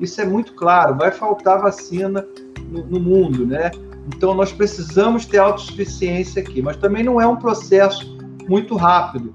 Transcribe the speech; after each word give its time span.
Isso 0.00 0.20
é 0.20 0.26
muito 0.26 0.54
claro, 0.54 0.96
vai 0.96 1.10
faltar 1.10 1.60
vacina 1.60 2.26
no, 2.68 2.84
no 2.86 3.00
mundo, 3.00 3.46
né? 3.46 3.70
Então 4.14 4.34
nós 4.34 4.52
precisamos 4.52 5.26
ter 5.26 5.38
autossuficiência 5.38 6.42
aqui, 6.42 6.62
mas 6.62 6.76
também 6.76 7.02
não 7.02 7.20
é 7.20 7.26
um 7.26 7.36
processo 7.36 8.16
muito 8.48 8.76
rápido. 8.76 9.34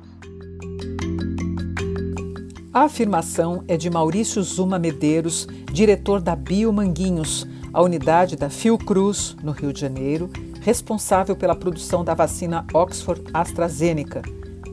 A 2.74 2.84
afirmação 2.84 3.66
é 3.68 3.76
de 3.76 3.90
Maurício 3.90 4.42
Zuma 4.42 4.80
Medeiros, 4.80 5.46
diretor 5.74 6.22
da 6.22 6.38
Biomanguinhos, 6.38 7.46
a 7.74 7.82
unidade 7.82 8.38
da 8.38 8.50
Fiocruz, 8.50 9.36
no 9.44 9.52
Rio 9.52 9.74
de 9.74 9.82
Janeiro, 9.82 10.30
responsável 10.62 11.36
pela 11.36 11.56
produção 11.56 12.04
da 12.04 12.14
vacina 12.14 12.66
Oxford 12.74 13.24
AstraZeneca. 13.34 14.22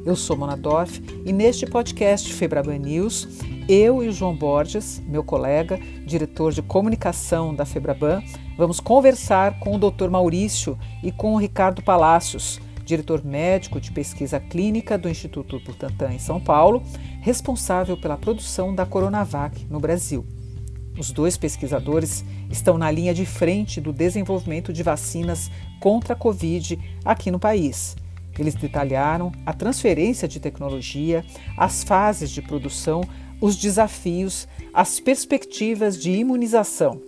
Eu 0.04 0.14
sou 0.14 0.36
Mona 0.36 0.56
Dorf 0.56 1.00
e 1.24 1.32
neste 1.32 1.66
podcast 1.66 2.32
Febraban 2.32 2.78
News, 2.78 3.26
eu 3.68 4.02
e 4.02 4.08
o 4.08 4.12
João 4.12 4.34
Borges, 4.34 5.02
meu 5.06 5.22
colega, 5.22 5.78
diretor 6.06 6.52
de 6.52 6.62
comunicação 6.62 7.54
da 7.54 7.66
Febraban, 7.66 8.22
vamos 8.56 8.80
conversar 8.80 9.60
com 9.60 9.76
o 9.76 9.78
Dr. 9.78 10.08
Maurício 10.08 10.78
e 11.02 11.12
com 11.12 11.34
o 11.34 11.36
Ricardo 11.36 11.82
Palácios, 11.82 12.58
diretor 12.82 13.22
médico 13.22 13.78
de 13.78 13.92
pesquisa 13.92 14.40
clínica 14.40 14.96
do 14.96 15.06
Instituto 15.06 15.60
Butantan 15.60 16.14
em 16.14 16.18
São 16.18 16.40
Paulo, 16.40 16.82
responsável 17.20 17.94
pela 17.98 18.16
produção 18.16 18.74
da 18.74 18.86
Coronavac 18.86 19.66
no 19.68 19.78
Brasil. 19.78 20.24
Os 20.98 21.12
dois 21.12 21.36
pesquisadores 21.36 22.24
estão 22.50 22.78
na 22.78 22.90
linha 22.90 23.12
de 23.12 23.26
frente 23.26 23.82
do 23.82 23.92
desenvolvimento 23.92 24.72
de 24.72 24.82
vacinas 24.82 25.50
contra 25.78 26.14
a 26.14 26.16
Covid 26.16 26.78
aqui 27.04 27.30
no 27.30 27.38
país. 27.38 27.94
Eles 28.38 28.54
detalharam 28.54 29.32
a 29.44 29.52
transferência 29.52 30.26
de 30.26 30.40
tecnologia, 30.40 31.24
as 31.56 31.82
fases 31.82 32.30
de 32.30 32.40
produção, 32.40 33.02
os 33.40 33.56
desafios, 33.56 34.46
as 34.72 35.00
perspectivas 35.00 35.98
de 35.98 36.10
imunização. 36.12 37.00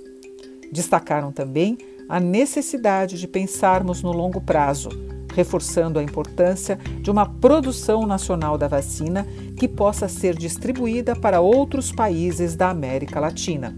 Destacaram 0.72 1.32
também 1.32 1.78
a 2.08 2.18
necessidade 2.18 3.18
de 3.18 3.28
pensarmos 3.28 4.02
no 4.02 4.12
longo 4.12 4.40
prazo, 4.40 4.88
reforçando 5.34 5.98
a 5.98 6.02
importância 6.02 6.76
de 7.00 7.10
uma 7.10 7.26
produção 7.26 8.06
nacional 8.06 8.58
da 8.58 8.66
vacina 8.66 9.26
que 9.56 9.68
possa 9.68 10.08
ser 10.08 10.36
distribuída 10.36 11.14
para 11.14 11.40
outros 11.40 11.92
países 11.92 12.56
da 12.56 12.70
América 12.70 13.20
Latina. 13.20 13.76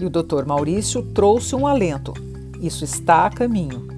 E 0.00 0.04
o 0.04 0.10
Dr. 0.10 0.44
Maurício 0.46 1.02
trouxe 1.02 1.56
um 1.56 1.66
alento. 1.66 2.12
Isso 2.60 2.84
está 2.84 3.26
a 3.26 3.30
caminho. 3.30 3.95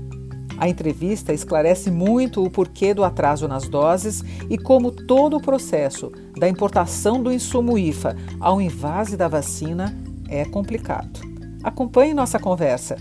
A 0.58 0.68
entrevista 0.68 1.32
esclarece 1.32 1.88
muito 1.90 2.44
o 2.44 2.50
porquê 2.50 2.92
do 2.92 3.04
atraso 3.04 3.46
nas 3.46 3.68
doses 3.68 4.24
e 4.50 4.58
como 4.58 4.90
todo 4.90 5.36
o 5.36 5.40
processo 5.40 6.10
da 6.36 6.48
importação 6.48 7.22
do 7.22 7.32
insumo 7.32 7.78
IFA 7.78 8.16
ao 8.40 8.60
invase 8.60 9.16
da 9.16 9.28
vacina 9.28 9.96
é 10.28 10.44
complicado. 10.44 11.20
Acompanhe 11.62 12.12
nossa 12.12 12.40
conversa. 12.40 12.96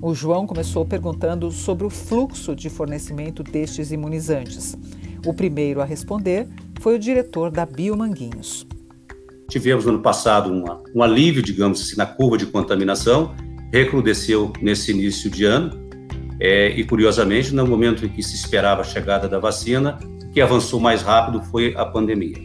O 0.00 0.14
João 0.14 0.46
começou 0.46 0.84
perguntando 0.84 1.50
sobre 1.50 1.86
o 1.86 1.90
fluxo 1.90 2.54
de 2.54 2.70
fornecimento 2.70 3.42
destes 3.42 3.92
imunizantes. 3.92 4.76
O 5.24 5.34
primeiro 5.34 5.80
a 5.80 5.84
responder 5.84 6.48
foi 6.80 6.96
o 6.96 6.98
diretor 6.98 7.50
da 7.50 7.64
Biomanguinhos. 7.64 8.66
Tivemos 9.48 9.84
no 9.84 9.92
ano 9.92 10.02
passado 10.02 10.50
uma, 10.50 10.82
um 10.94 11.02
alívio, 11.02 11.42
digamos 11.42 11.80
assim, 11.80 11.96
na 11.96 12.06
curva 12.06 12.36
de 12.38 12.46
contaminação, 12.46 13.34
recrudesceu 13.72 14.52
nesse 14.60 14.90
início 14.90 15.30
de 15.30 15.44
ano, 15.44 15.82
é, 16.38 16.70
e 16.70 16.84
curiosamente, 16.84 17.54
no 17.54 17.66
momento 17.66 18.04
em 18.04 18.08
que 18.08 18.22
se 18.22 18.34
esperava 18.34 18.80
a 18.80 18.84
chegada 18.84 19.28
da 19.28 19.38
vacina, 19.38 19.98
o 20.24 20.30
que 20.30 20.40
avançou 20.40 20.80
mais 20.80 21.00
rápido 21.00 21.42
foi 21.44 21.74
a 21.76 21.84
pandemia. 21.86 22.36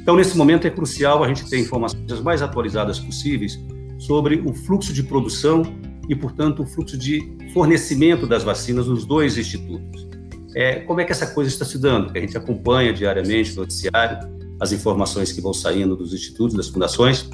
Então, 0.00 0.16
nesse 0.16 0.36
momento 0.36 0.66
é 0.66 0.70
crucial 0.70 1.24
a 1.24 1.28
gente 1.28 1.48
ter 1.48 1.58
informações 1.58 2.20
mais 2.22 2.42
atualizadas 2.42 2.98
possíveis 2.98 3.58
sobre 3.98 4.42
o 4.44 4.54
fluxo 4.54 4.92
de 4.92 5.02
produção 5.02 5.62
e, 6.08 6.14
portanto, 6.14 6.62
o 6.62 6.66
fluxo 6.66 6.96
de 6.96 7.20
fornecimento 7.52 8.26
das 8.26 8.42
vacinas 8.42 8.86
nos 8.86 9.04
dois 9.04 9.36
institutos. 9.36 10.08
É, 10.54 10.80
como 10.80 11.00
é 11.00 11.04
que 11.04 11.12
essa 11.12 11.26
coisa 11.26 11.50
está 11.50 11.64
se 11.64 11.78
dando? 11.78 12.16
A 12.16 12.20
gente 12.20 12.36
acompanha 12.36 12.92
diariamente 12.92 13.54
no 13.54 13.62
noticiário 13.62 14.18
as 14.60 14.72
informações 14.72 15.32
que 15.32 15.40
vão 15.40 15.52
saindo 15.52 15.96
dos 15.96 16.12
institutos, 16.12 16.56
das 16.56 16.68
fundações. 16.68 17.28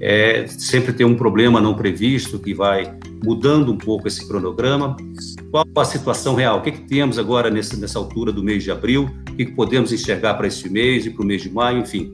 É, 0.00 0.46
sempre 0.46 0.92
tem 0.92 1.04
um 1.04 1.16
problema 1.16 1.60
não 1.60 1.74
previsto 1.74 2.38
que 2.38 2.54
vai 2.54 2.96
mudando 3.24 3.72
um 3.72 3.78
pouco 3.78 4.06
esse 4.06 4.26
cronograma. 4.26 4.96
Qual 5.50 5.64
a 5.76 5.84
situação 5.84 6.34
real? 6.34 6.58
O 6.58 6.62
que, 6.62 6.72
que 6.72 6.82
temos 6.82 7.18
agora 7.18 7.50
nessa, 7.50 7.76
nessa 7.76 7.98
altura 7.98 8.32
do 8.32 8.42
mês 8.42 8.62
de 8.62 8.70
abril? 8.70 9.10
O 9.30 9.36
que, 9.36 9.46
que 9.46 9.52
podemos 9.52 9.92
enxergar 9.92 10.34
para 10.34 10.46
esse 10.46 10.68
mês 10.68 11.06
e 11.06 11.10
para 11.10 11.22
o 11.22 11.26
mês 11.26 11.42
de 11.42 11.50
maio? 11.50 11.78
Enfim, 11.78 12.12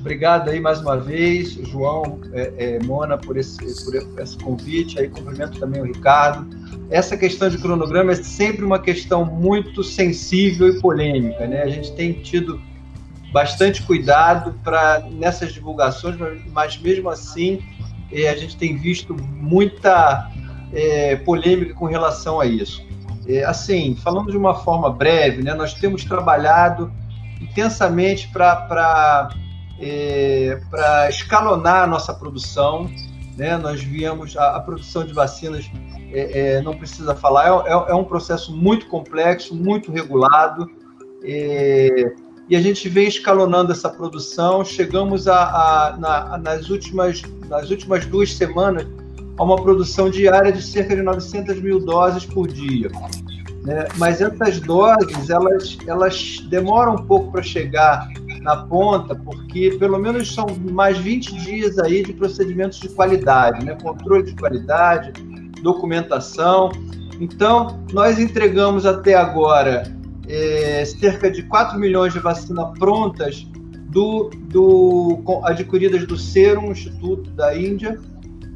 Obrigado 0.00 0.48
aí 0.48 0.58
mais 0.58 0.80
uma 0.80 0.96
vez, 0.96 1.52
João, 1.52 2.20
é, 2.32 2.52
é, 2.56 2.78
Mona, 2.82 3.18
por 3.18 3.36
esse, 3.36 3.58
por 3.84 3.94
esse 4.18 4.38
convite. 4.38 4.98
Aí 4.98 5.08
cumprimento 5.08 5.60
também 5.60 5.82
o 5.82 5.84
Ricardo. 5.84 6.48
Essa 6.88 7.18
questão 7.18 7.50
de 7.50 7.58
cronograma 7.58 8.12
é 8.12 8.14
sempre 8.14 8.64
uma 8.64 8.78
questão 8.78 9.26
muito 9.26 9.84
sensível 9.84 10.70
e 10.70 10.80
polêmica, 10.80 11.46
né? 11.46 11.62
A 11.62 11.68
gente 11.68 11.92
tem 11.92 12.14
tido 12.14 12.58
bastante 13.32 13.82
cuidado 13.82 14.58
para 14.64 15.00
nessas 15.10 15.52
divulgações, 15.52 16.16
mas, 16.16 16.42
mas 16.52 16.78
mesmo 16.78 17.08
assim 17.08 17.62
é, 18.12 18.28
a 18.28 18.36
gente 18.36 18.56
tem 18.56 18.76
visto 18.76 19.14
muita 19.14 20.30
é, 20.72 21.16
polêmica 21.16 21.74
com 21.74 21.86
relação 21.86 22.40
a 22.40 22.46
isso. 22.46 22.84
É, 23.26 23.44
assim, 23.44 23.94
falando 23.96 24.30
de 24.30 24.36
uma 24.36 24.54
forma 24.54 24.90
breve, 24.90 25.42
né? 25.42 25.54
Nós 25.54 25.74
temos 25.74 26.04
trabalhado 26.04 26.92
intensamente 27.40 28.28
para 28.28 29.30
é, 29.80 30.60
para 30.70 31.08
escalonar 31.08 31.84
a 31.84 31.86
nossa 31.86 32.12
produção. 32.12 32.90
Né? 33.36 33.56
Nós 33.56 33.82
viemos, 33.82 34.36
a, 34.36 34.56
a 34.56 34.60
produção 34.60 35.04
de 35.04 35.14
vacinas, 35.14 35.70
é, 36.12 36.56
é, 36.56 36.62
não 36.62 36.76
precisa 36.76 37.14
falar, 37.14 37.46
é, 37.46 37.70
é, 37.70 37.72
é, 37.72 37.94
um 37.94 38.04
processo 38.04 38.54
muito 38.54 38.86
complexo, 38.86 39.54
muito 39.54 39.90
regulado, 39.90 40.68
e 42.50 42.56
a 42.56 42.60
gente 42.60 42.88
vem 42.88 43.06
escalonando 43.06 43.70
essa 43.70 43.88
produção. 43.88 44.64
Chegamos 44.64 45.28
a, 45.28 45.44
a 45.44 45.96
na, 45.96 46.38
nas, 46.38 46.68
últimas, 46.68 47.22
nas 47.48 47.70
últimas 47.70 48.04
duas 48.04 48.34
semanas 48.34 48.84
a 49.38 49.44
uma 49.44 49.56
produção 49.56 50.10
diária 50.10 50.52
de 50.52 50.60
cerca 50.60 50.96
de 50.96 51.00
900 51.00 51.60
mil 51.62 51.78
doses 51.78 52.26
por 52.26 52.48
dia. 52.48 52.90
Né? 53.62 53.86
Mas 53.96 54.20
essas 54.20 54.58
doses, 54.58 55.30
elas, 55.30 55.78
elas 55.86 56.38
demoram 56.50 56.94
um 56.94 57.06
pouco 57.06 57.30
para 57.30 57.42
chegar 57.42 58.08
na 58.42 58.56
ponta, 58.56 59.14
porque 59.14 59.76
pelo 59.78 59.98
menos 59.98 60.34
são 60.34 60.46
mais 60.72 60.98
20 60.98 61.36
dias 61.44 61.78
aí 61.78 62.02
de 62.02 62.12
procedimentos 62.12 62.80
de 62.80 62.88
qualidade, 62.88 63.64
né? 63.64 63.78
controle 63.80 64.24
de 64.24 64.34
qualidade, 64.34 65.12
documentação. 65.62 66.72
Então, 67.20 67.78
nós 67.92 68.18
entregamos 68.18 68.84
até 68.84 69.14
agora 69.14 69.99
é, 70.30 70.84
cerca 70.84 71.28
de 71.28 71.42
4 71.42 71.78
milhões 71.78 72.12
de 72.12 72.20
vacinas 72.20 72.78
prontas 72.78 73.46
do, 73.90 74.30
do, 74.44 75.22
adquiridas 75.44 76.06
do 76.06 76.16
Serum 76.16 76.70
Instituto 76.70 77.28
da 77.30 77.56
Índia, 77.56 77.98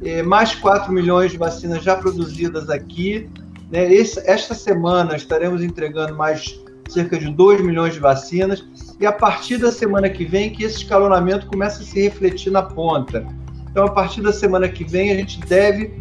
é, 0.03 0.23
mais 0.23 0.55
4 0.55 0.93
milhões 0.93 1.33
de 1.33 1.39
vacinas 1.39 1.83
já 1.83 1.97
produzidas 1.97 2.71
aqui. 2.71 3.29
Né? 3.71 3.93
Esse, 3.93 4.21
esta 4.21 4.55
semana 4.55 5.17
estaremos 5.17 5.63
entregando 5.63 6.15
mais 6.15 6.61
cerca 6.89 7.19
de 7.19 7.29
2 7.29 7.63
milhões 7.63 7.95
de 7.95 8.01
vacinas 8.01 8.65
e 9.01 9.07
a 9.07 9.13
partir 9.13 9.57
da 9.57 9.73
semana 9.73 10.09
que 10.09 10.25
vem 10.25 10.53
que 10.53 10.63
esse 10.63 10.77
escalonamento 10.77 11.47
começa 11.47 11.83
a 11.83 11.85
se 11.85 12.01
refletir 12.01 12.53
na 12.53 12.63
ponta. 12.63 13.27
Então, 13.69 13.87
a 13.87 13.91
partir 13.91 14.21
da 14.21 14.33
semana 14.33 14.69
que 14.69 14.85
vem, 14.85 15.11
a 15.11 15.17
gente 15.17 15.41
deve 15.41 15.99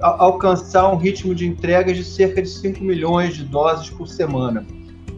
alcançar 0.00 0.92
um 0.92 0.96
ritmo 0.96 1.34
de 1.34 1.46
entregas 1.46 1.96
de 1.96 2.04
cerca 2.04 2.42
de 2.42 2.50
5 2.50 2.84
milhões 2.84 3.34
de 3.34 3.44
doses 3.44 3.88
por 3.88 4.06
semana. 4.06 4.66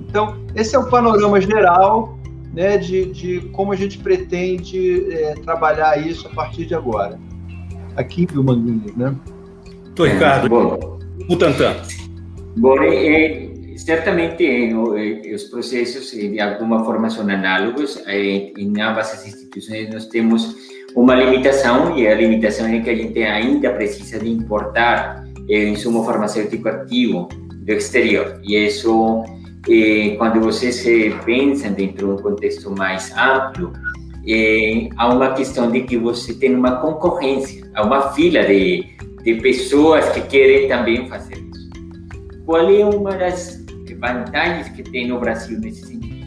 Então, 0.09 0.39
esse 0.55 0.75
é 0.75 0.79
o 0.79 0.89
panorama 0.89 1.41
geral 1.41 2.19
né, 2.53 2.79
de, 2.79 3.13
de 3.13 3.41
como 3.53 3.73
a 3.73 3.77
gente 3.77 3.99
pretende 3.99 5.13
é, 5.13 5.35
trabalhar 5.35 5.97
isso 5.99 6.27
a 6.27 6.31
partir 6.31 6.67
de 6.67 6.75
agora. 6.75 7.19
Aqui 7.97 8.27
em 8.33 8.43
Manguinhos, 8.43 8.97
né? 8.97 9.15
Tô, 9.95 10.05
Ricardo. 10.05 10.49
Bom, 10.49 10.99
Butantan. 11.29 11.77
Bom, 12.57 12.83
é, 12.83 13.49
certamente 13.77 14.73
os 15.35 15.45
processos 15.45 16.11
de 16.11 16.41
alguma 16.41 16.85
forma 16.85 17.09
são 17.11 17.29
análogos 17.29 18.03
em 18.07 18.81
ambas 18.81 19.13
as 19.13 19.27
instituições 19.27 19.93
nós 19.93 20.07
temos 20.07 20.57
uma 20.95 21.15
limitação 21.15 21.97
e 21.97 22.07
a 22.07 22.15
limitação 22.15 22.67
é 22.67 22.81
que 22.81 22.91
a 22.91 22.95
gente 22.95 23.23
ainda 23.23 23.71
precisa 23.71 24.19
de 24.19 24.29
importar 24.29 25.25
eh, 25.49 25.69
insumo 25.69 26.05
farmacêutico 26.05 26.69
ativo 26.69 27.29
do 27.65 27.73
exterior 27.73 28.41
e 28.43 28.57
isso 28.57 29.25
quando 30.17 30.41
você 30.41 30.73
se 30.73 31.15
pensa 31.25 31.69
dentro 31.69 32.07
de 32.07 32.13
um 32.13 32.17
contexto 32.17 32.71
mais 32.71 33.13
amplo 33.17 33.73
eh, 34.27 34.89
há 34.97 35.09
uma 35.09 35.33
questão 35.35 35.71
de 35.71 35.83
que 35.83 35.97
você 35.97 36.35
tem 36.35 36.55
uma 36.55 36.77
concorrência 36.77 37.71
há 37.75 37.83
uma 37.83 38.13
fila 38.13 38.45
de, 38.45 38.85
de 39.23 39.35
pessoas 39.35 40.09
que 40.11 40.21
querem 40.23 40.69
também 40.69 41.09
fazer 41.09 41.37
isso 41.37 41.71
qual 42.47 42.71
é 42.71 42.85
uma 42.85 43.13
das 43.13 43.59
vantagens 43.99 44.69
que 44.71 44.83
tem 44.83 45.09
no 45.09 45.19
Brasil 45.19 45.59
nesse 45.61 45.87
sentido. 45.87 46.27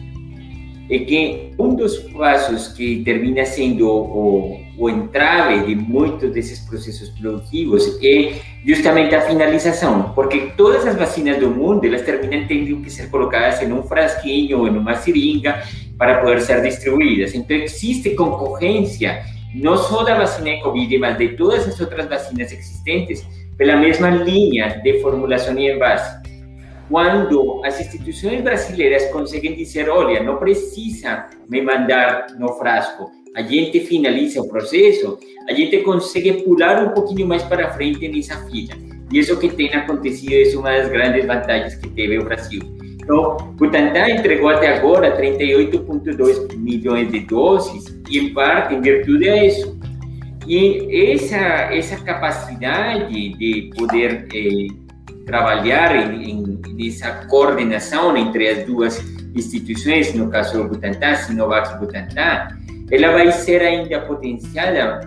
é 0.90 0.98
que 0.98 1.50
um 1.58 1.74
dos 1.74 1.98
passos 1.98 2.68
que 2.68 3.02
termina 3.02 3.44
sendo 3.44 3.88
o, 3.88 4.60
o 4.82 4.90
entrave 4.90 5.64
de 5.64 5.76
muitos 5.76 6.32
desses 6.32 6.58
processos 6.58 7.08
produtivos 7.10 8.00
é 8.02 8.40
justamente 8.66 9.14
a 9.14 9.20
finalização, 9.20 10.12
porque 10.12 10.52
todas 10.56 10.84
as 10.84 10.96
vacinas 10.96 11.38
do 11.38 11.48
mundo 11.48 11.86
elas 11.86 12.02
terminam 12.02 12.48
tendo 12.48 12.82
que 12.82 12.90
ser 12.90 13.08
colocadas 13.08 13.62
em 13.62 13.72
um 13.72 13.84
frasquinho 13.84 14.58
ou 14.58 14.66
em 14.66 14.76
uma 14.76 14.96
seringa 14.96 15.62
para 15.96 16.18
poder 16.18 16.40
ser 16.40 16.60
distribuídas. 16.62 17.32
Então 17.32 17.56
existe 17.56 18.10
concorrência 18.16 19.22
não 19.54 19.76
só 19.76 20.02
da 20.02 20.18
vacina 20.18 20.56
de 20.56 20.62
Covid, 20.62 20.98
mas 20.98 21.16
de 21.16 21.28
todas 21.36 21.64
as 21.68 21.80
outras 21.80 22.08
vacinas 22.08 22.50
existentes 22.50 23.24
pela 23.56 23.76
mesma 23.76 24.10
linha 24.10 24.80
de 24.82 25.00
formulação 25.00 25.56
e 25.60 25.70
envase 25.70 26.20
quando 26.88 27.62
as 27.64 27.80
instituições 27.80 28.42
brasileiras 28.42 29.06
conseguem 29.12 29.54
dizer, 29.54 29.88
olha, 29.88 30.24
não 30.24 30.38
precisa 30.38 31.26
me 31.48 31.62
mandar 31.62 32.26
no 32.36 32.48
frasco, 32.54 33.21
a 33.34 33.42
gente 33.42 33.80
finaliza 33.80 34.40
o 34.40 34.48
processo, 34.48 35.18
a 35.48 35.52
gente 35.52 35.78
consegue 35.78 36.32
pular 36.44 36.84
um 36.84 36.90
pouquinho 36.90 37.26
mais 37.26 37.42
para 37.42 37.72
frente 37.72 38.06
nessa 38.08 38.36
fila. 38.46 38.74
E 39.10 39.18
isso 39.18 39.38
que 39.38 39.48
tem 39.48 39.72
acontecido 39.74 40.32
é 40.32 40.56
uma 40.56 40.70
das 40.70 40.88
grandes 40.88 41.26
vantagens 41.26 41.74
que 41.76 41.88
teve 41.90 42.18
o 42.18 42.24
Brasil. 42.24 42.60
Então, 43.02 43.36
Butantan 43.56 44.10
entregou 44.10 44.48
até 44.48 44.76
agora 44.76 45.16
38,2 45.20 46.56
milhões 46.56 47.10
de 47.10 47.20
doses, 47.20 47.84
e 48.08 48.18
em 48.18 48.32
parte 48.32 48.74
em 48.74 48.80
virtude 48.80 49.24
disso. 49.24 49.78
E 50.46 51.12
essa, 51.12 51.36
essa 51.36 51.96
capacidade 51.96 53.36
de 53.36 53.70
poder 53.76 54.26
eh, 54.34 54.66
trabalhar 55.24 56.12
em, 56.12 56.30
em, 56.30 56.60
nessa 56.74 57.26
coordenação 57.26 58.16
entre 58.16 58.48
as 58.48 58.66
duas 58.66 58.98
instituições, 59.34 60.14
no 60.14 60.28
caso 60.30 60.62
do 60.62 60.68
Butantan, 60.68 61.14
Sinovac 61.16 61.74
e 61.74 61.78
Butantan, 61.78 62.48
ela 62.90 63.12
vai 63.12 63.32
ser 63.32 63.62
ainda 63.62 64.00
potenciada 64.00 65.00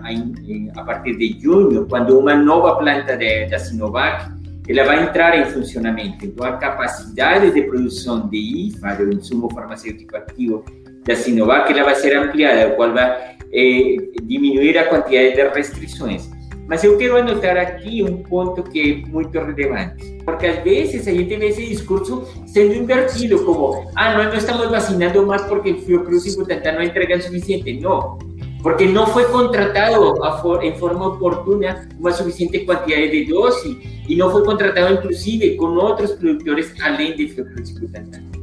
a 0.76 0.84
partir 0.84 1.16
de 1.16 1.38
junho, 1.40 1.86
quando 1.88 2.18
uma 2.18 2.34
nova 2.34 2.76
planta 2.76 3.16
de, 3.16 3.46
da 3.46 3.58
Sinovac 3.58 4.36
ela 4.68 4.84
vai 4.84 5.04
entrar 5.04 5.38
em 5.38 5.44
funcionamento. 5.46 6.24
Então, 6.24 6.44
a 6.44 6.56
capacidade 6.56 7.52
de 7.52 7.62
produção 7.62 8.28
de 8.28 8.68
IFA, 8.68 8.96
do 8.96 9.14
insumo 9.14 9.48
farmacêutico 9.52 10.16
ativo 10.16 10.64
da 11.04 11.14
Sinovac, 11.14 11.72
ela 11.72 11.84
vai 11.84 11.94
ser 11.94 12.16
ampliada, 12.16 12.72
o 12.72 12.76
qual 12.76 12.92
vai 12.92 13.36
eh, 13.52 13.96
diminuir 14.24 14.76
a 14.76 14.88
quantidade 14.88 15.36
de 15.36 15.48
restrições. 15.48 16.28
Mas 16.68 16.82
eu 16.82 16.98
quero 16.98 17.16
anotar 17.16 17.56
aqui 17.56 18.02
um 18.02 18.22
ponto 18.22 18.62
que 18.62 19.04
é 19.04 19.08
muito 19.08 19.38
relevante, 19.38 20.18
porque 20.24 20.46
às 20.46 20.64
vezes 20.64 21.06
a 21.06 21.12
gente 21.12 21.36
vê 21.36 21.46
esse 21.46 21.64
discurso 21.64 22.24
sendo 22.46 22.74
invertido, 22.74 23.44
como, 23.44 23.88
ah, 23.94 24.14
nós 24.14 24.28
não 24.28 24.36
estamos 24.36 24.68
vacinando 24.68 25.24
mais 25.26 25.42
porque 25.42 25.72
o 25.72 25.78
Fiocruz 25.82 26.26
e 26.26 26.36
Butantan 26.36 26.72
não 26.72 26.82
entregam 26.82 27.20
suficiente. 27.20 27.72
Não, 27.80 28.18
porque 28.62 28.86
não 28.86 29.06
foi 29.06 29.26
contratado 29.26 30.14
em 30.62 30.74
forma 30.76 31.06
oportuna 31.06 31.88
uma 32.00 32.10
suficiente 32.10 32.58
quantidade 32.60 33.10
de 33.10 33.24
doses 33.26 33.76
e 34.08 34.16
não 34.16 34.30
foi 34.30 34.44
contratado, 34.44 34.94
inclusive, 34.94 35.54
com 35.56 35.66
outros 35.66 36.12
produtores 36.12 36.74
além 36.80 37.14
de 37.14 37.28
Fiocruz 37.28 37.70
e 37.70 37.80
Butantan. 37.80 38.35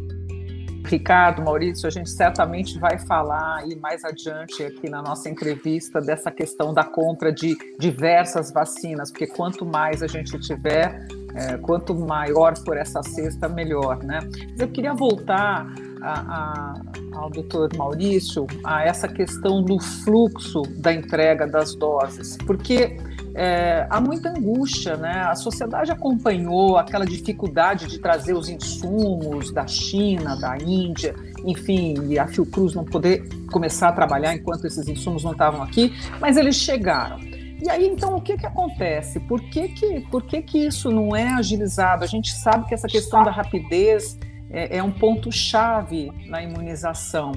Ricardo, 0.85 1.41
Maurício, 1.41 1.87
a 1.87 1.89
gente 1.89 2.09
certamente 2.09 2.77
vai 2.77 2.99
falar 2.99 3.59
aí 3.59 3.75
mais 3.75 4.03
adiante 4.03 4.63
aqui 4.63 4.89
na 4.89 5.01
nossa 5.01 5.29
entrevista 5.29 6.01
dessa 6.01 6.29
questão 6.29 6.73
da 6.73 6.83
compra 6.83 7.31
de 7.31 7.57
diversas 7.79 8.51
vacinas, 8.51 9.09
porque 9.09 9.27
quanto 9.27 9.65
mais 9.65 10.03
a 10.03 10.07
gente 10.07 10.37
tiver, 10.39 11.07
é, 11.33 11.57
quanto 11.57 11.95
maior 11.95 12.57
for 12.57 12.77
essa 12.77 13.01
cesta, 13.01 13.47
melhor, 13.47 14.03
né? 14.03 14.19
Mas 14.51 14.59
eu 14.59 14.67
queria 14.67 14.93
voltar 14.93 15.65
a, 16.01 16.19
a, 16.19 16.73
ao 17.15 17.29
doutor 17.29 17.69
Maurício 17.75 18.45
a 18.63 18.83
essa 18.83 19.07
questão 19.07 19.63
do 19.63 19.79
fluxo 19.79 20.61
da 20.77 20.93
entrega 20.93 21.47
das 21.47 21.73
doses, 21.75 22.37
porque 22.45 22.97
é, 23.35 23.87
há 23.89 23.99
muita 23.99 24.29
angústia, 24.29 24.95
né? 24.95 25.21
A 25.21 25.35
sociedade 25.35 25.91
acompanhou 25.91 26.77
aquela 26.77 27.05
dificuldade 27.05 27.87
de 27.87 27.99
trazer 27.99 28.33
os 28.33 28.47
insumos 28.47 29.51
da 29.51 29.65
China, 29.65 30.35
da 30.35 30.57
Índia, 30.57 31.15
enfim, 31.45 31.95
e 32.09 32.19
a 32.19 32.27
Fiocruz 32.27 32.75
não 32.75 32.85
poder 32.85 33.27
começar 33.51 33.89
a 33.89 33.91
trabalhar 33.91 34.35
enquanto 34.35 34.65
esses 34.65 34.87
insumos 34.87 35.23
não 35.23 35.31
estavam 35.31 35.63
aqui, 35.63 35.93
mas 36.19 36.37
eles 36.37 36.55
chegaram. 36.55 37.19
E 37.61 37.69
aí, 37.69 37.87
então, 37.87 38.15
o 38.15 38.21
que, 38.21 38.37
que 38.37 38.45
acontece? 38.45 39.19
Por 39.21 39.41
que, 39.49 39.69
que, 39.69 40.01
por 40.11 40.23
que, 40.23 40.41
que 40.41 40.67
isso 40.67 40.91
não 40.91 41.15
é 41.15 41.29
agilizado? 41.29 42.03
A 42.03 42.07
gente 42.07 42.33
sabe 42.33 42.67
que 42.67 42.73
essa 42.73 42.87
questão 42.87 43.23
da 43.23 43.31
rapidez 43.31 44.19
é, 44.53 44.77
é 44.77 44.83
um 44.83 44.91
ponto-chave 44.91 46.11
na 46.27 46.41
imunização. 46.43 47.33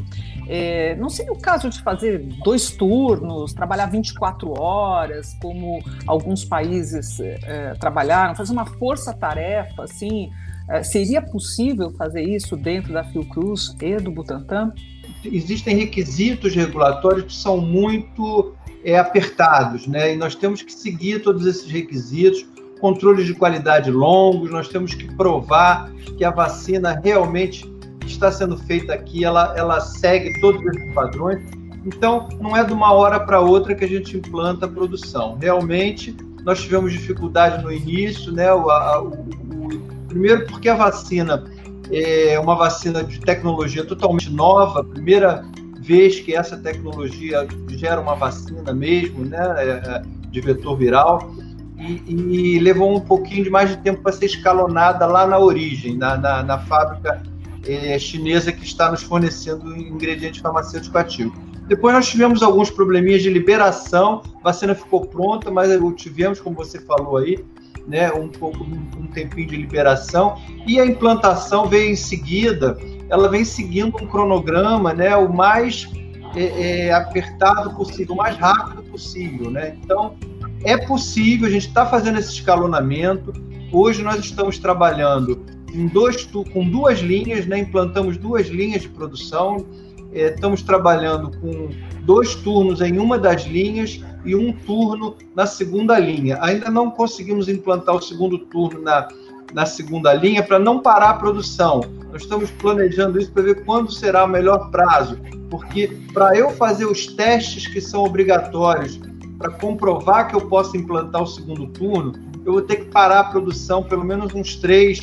É, 0.47 0.95
não 0.97 1.09
seria 1.09 1.33
o 1.33 1.39
caso 1.39 1.69
de 1.69 1.83
fazer 1.83 2.19
dois 2.45 2.71
turnos, 2.71 3.53
trabalhar 3.55 3.87
24 3.87 4.61
horas, 4.61 5.35
como 5.41 5.83
alguns 6.07 6.45
países 6.45 7.19
é, 7.19 7.75
trabalharam, 7.81 8.35
fazer 8.37 8.53
uma 8.53 8.67
força-tarefa, 8.67 9.83
assim, 9.83 10.31
é, 10.69 10.83
seria 10.83 11.23
possível 11.23 11.91
fazer 11.93 12.23
isso 12.23 12.57
dentro 12.57 12.93
da 12.93 13.03
Fiocruz 13.03 13.75
e 13.81 13.97
do 13.97 14.11
Butantan? 14.11 14.73
Existem 15.25 15.77
requisitos 15.77 16.55
regulatórios 16.55 17.25
que 17.25 17.35
são 17.35 17.61
muito 17.61 18.55
é, 18.85 18.99
apertados, 18.99 19.87
né? 19.87 20.15
E 20.15 20.17
nós 20.17 20.35
temos 20.35 20.63
que 20.63 20.73
seguir 20.73 21.23
todos 21.23 21.47
esses 21.47 21.69
requisitos 21.71 22.47
controles 22.81 23.27
de 23.27 23.35
qualidade 23.35 23.91
longos, 23.91 24.51
nós 24.51 24.69
temos 24.69 24.95
que 24.95 25.13
provar 25.15 25.91
que 26.17 26.25
a 26.25 26.31
vacina 26.31 27.01
realmente 27.03 27.71
está 28.07 28.31
sendo 28.31 28.57
feita 28.57 28.95
aqui, 28.95 29.25
ela, 29.25 29.55
ela 29.57 29.81
segue 29.81 30.41
todos 30.41 30.65
esses 30.67 30.95
padrões. 30.95 31.43
Então, 31.85 32.29
não 32.41 32.57
é 32.57 32.65
de 32.65 32.73
uma 32.73 32.93
hora 32.93 33.21
para 33.21 33.41
outra 33.41 33.75
que 33.75 33.85
a 33.85 33.89
gente 33.89 34.17
implanta 34.17 34.67
a 34.67 34.69
produção. 34.69 35.37
Realmente, 35.41 36.17
nós 36.45 36.61
tivemos 36.61 36.93
dificuldade 36.93 37.63
no 37.63 37.73
início, 37.73 38.33
né? 38.33 38.53
O, 38.53 38.71
a, 38.71 39.03
o, 39.03 39.09
o, 39.09 40.07
primeiro, 40.09 40.47
porque 40.47 40.69
a 40.69 40.75
vacina 40.75 41.45
é 41.91 42.39
uma 42.41 42.57
vacina 42.57 43.05
de 43.05 43.21
tecnologia 43.21 43.85
totalmente 43.85 44.31
nova, 44.31 44.83
primeira 44.83 45.45
vez 45.81 46.19
que 46.19 46.35
essa 46.35 46.57
tecnologia 46.57 47.47
gera 47.69 48.01
uma 48.01 48.17
vacina 48.17 48.73
mesmo, 48.73 49.25
né? 49.25 49.39
É, 49.59 49.71
é 49.71 50.03
de 50.31 50.41
vetor 50.41 50.77
viral 50.77 51.33
e, 51.87 52.57
e, 52.57 52.59
levou 52.59 52.97
um 52.97 53.01
pouquinho 53.01 53.45
de 53.45 53.51
mais 53.51 53.71
de 53.71 53.77
tempo 53.79 54.03
para 54.03 54.13
ser 54.13 54.27
escalonada 54.27 55.07
lá 55.07 55.27
na 55.27 55.39
origem, 55.39 55.97
na, 55.97 56.17
na, 56.17 56.43
na 56.43 56.59
fábrica 56.59 57.23
é, 57.67 57.99
chinesa 57.99 58.53
que 58.53 58.65
está 58.65 58.91
nos 58.91 59.03
fornecendo 59.03 59.77
ingrediente 59.77 60.41
farmacêutico 60.41 60.97
ativo. 60.99 61.33
Depois 61.67 61.95
nós 61.95 62.09
tivemos 62.09 62.43
alguns 62.43 62.71
probleminhas 62.71 63.23
de 63.23 63.31
liberação, 63.31 64.23
a 64.41 64.45
vacina 64.45 64.75
ficou 64.75 65.07
pronta, 65.07 65.51
mas 65.51 65.69
tivemos, 65.97 66.41
como 66.41 66.55
você 66.55 66.81
falou 66.81 67.17
aí, 67.17 67.45
né, 67.87 68.13
um 68.13 68.29
pouco 68.29 68.65
um 68.65 69.07
tempinho 69.09 69.49
de 69.49 69.57
liberação 69.57 70.37
e 70.67 70.81
a 70.81 70.87
implantação 70.87 71.67
veio 71.67 71.91
em 71.91 71.97
seguida. 71.97 72.79
Ela 73.09 73.29
vem 73.29 73.45
seguindo 73.45 73.97
um 73.97 74.07
cronograma, 74.07 74.93
né, 74.93 75.17
o 75.17 75.33
mais 75.33 75.89
é, 76.37 76.87
é, 76.87 76.93
apertado 76.93 77.75
possível, 77.75 78.15
o 78.15 78.19
mais 78.19 78.37
rápido 78.37 78.83
possível, 78.85 79.51
né. 79.51 79.77
Então 79.83 80.15
é 80.67 80.77
possível, 80.77 81.47
a 81.47 81.51
gente 81.51 81.69
está 81.69 81.87
fazendo 81.87 82.19
esse 82.19 82.33
escalonamento. 82.33 83.33
Hoje 83.73 84.03
nós 84.03 84.19
estamos 84.19 84.59
trabalhando 84.59 85.47
dois, 85.93 86.29
com 86.53 86.69
duas 86.69 86.99
linhas, 86.99 87.47
né? 87.47 87.59
implantamos 87.61 88.17
duas 88.17 88.49
linhas 88.49 88.83
de 88.83 88.89
produção. 88.89 89.65
É, 90.13 90.31
estamos 90.31 90.63
trabalhando 90.63 91.31
com 91.39 91.71
dois 92.03 92.35
turnos 92.35 92.81
em 92.81 92.99
uma 92.99 93.17
das 93.17 93.45
linhas 93.45 94.01
e 94.25 94.35
um 94.35 94.53
turno 94.53 95.15
na 95.37 95.47
segunda 95.47 96.01
linha. 96.01 96.37
Ainda 96.43 96.69
não 96.69 96.91
conseguimos 96.91 97.49
implantar 97.49 97.95
o 97.95 98.03
segundo 98.03 98.37
turno 98.37 98.83
na, 98.83 99.07
na 99.55 99.67
segunda 99.67 100.13
linha 100.15 100.43
para 100.43 100.59
não 100.59 100.81
parar 100.81 101.11
a 101.11 101.15
produção. 101.15 101.81
Nós 102.11 102.23
estamos 102.23 102.51
planejando 102.51 103.21
isso 103.21 103.31
para 103.31 103.45
ver 103.45 103.65
quando 103.65 103.93
será 103.93 104.25
o 104.25 104.29
melhor 104.29 104.69
prazo, 104.73 105.17
porque 105.49 105.97
para 106.13 106.37
eu 106.37 106.51
fazer 106.51 106.87
os 106.87 107.07
testes 107.07 107.69
que 107.69 107.81
são 107.81 108.03
obrigatórios 108.03 108.99
para 109.39 109.51
comprovar 109.51 110.29
que 110.29 110.37
eu 110.37 110.43
posso 110.43 110.77
implantar 110.77 111.23
o 111.23 111.27
segundo 111.27 111.67
turno, 111.67 112.13
eu 112.45 112.53
vou 112.53 112.63
ter 112.63 112.77
que 112.77 112.85
parar 112.87 113.21
a 113.21 113.25
produção 113.25 113.83
pelo 113.83 114.05
menos 114.05 114.35
uns 114.35 114.57
três, 114.57 115.01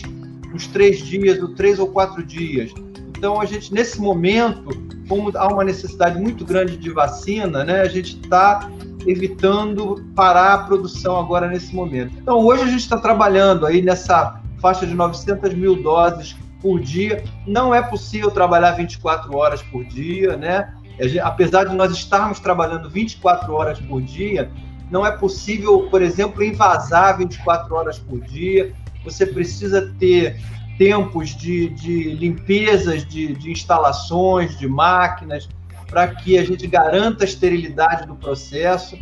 uns 0.53 0.67
três 0.67 0.99
dias, 0.99 1.41
ou 1.41 1.49
três 1.49 1.79
ou 1.79 1.87
quatro 1.87 2.23
dias. 2.23 2.71
Então, 3.17 3.39
a 3.39 3.45
gente, 3.45 3.73
nesse 3.73 4.01
momento, 4.01 4.69
como 5.07 5.31
há 5.37 5.47
uma 5.47 5.63
necessidade 5.63 6.19
muito 6.19 6.43
grande 6.43 6.77
de 6.77 6.89
vacina, 6.89 7.63
né, 7.63 7.81
a 7.81 7.87
gente 7.87 8.19
está 8.19 8.69
evitando 9.05 10.03
parar 10.15 10.53
a 10.53 10.57
produção 10.59 11.17
agora 11.17 11.47
nesse 11.47 11.75
momento. 11.75 12.13
Então, 12.21 12.39
hoje 12.39 12.63
a 12.63 12.67
gente 12.67 12.81
está 12.81 12.97
trabalhando 12.97 13.65
aí 13.65 13.81
nessa 13.81 14.41
faixa 14.59 14.85
de 14.85 14.93
900 14.93 15.53
mil 15.53 15.81
doses 15.81 16.35
por 16.61 16.79
dia. 16.79 17.23
Não 17.45 17.75
é 17.75 17.81
possível 17.81 18.31
trabalhar 18.31 18.71
24 18.71 19.35
horas 19.35 19.61
por 19.61 19.83
dia, 19.83 20.37
né? 20.37 20.73
Apesar 21.21 21.65
de 21.65 21.75
nós 21.75 21.91
estarmos 21.91 22.39
trabalhando 22.39 22.89
24 22.89 23.53
horas 23.53 23.79
por 23.79 24.01
dia, 24.01 24.51
não 24.91 25.05
é 25.05 25.11
possível, 25.11 25.87
por 25.89 26.01
exemplo, 26.01 26.43
invasar 26.43 27.17
24 27.17 27.73
horas 27.75 27.97
por 27.97 28.19
dia. 28.19 28.71
Você 29.03 29.25
precisa 29.25 29.93
ter 29.99 30.39
tempos 30.77 31.35
de, 31.35 31.69
de 31.69 32.11
limpezas 32.13 33.05
de, 33.05 33.33
de 33.33 33.51
instalações, 33.51 34.57
de 34.57 34.67
máquinas, 34.67 35.49
para 35.89 36.07
que 36.07 36.37
a 36.37 36.43
gente 36.43 36.65
garanta 36.67 37.23
a 37.23 37.25
esterilidade 37.25 38.07
do 38.07 38.15
processo. 38.15 38.97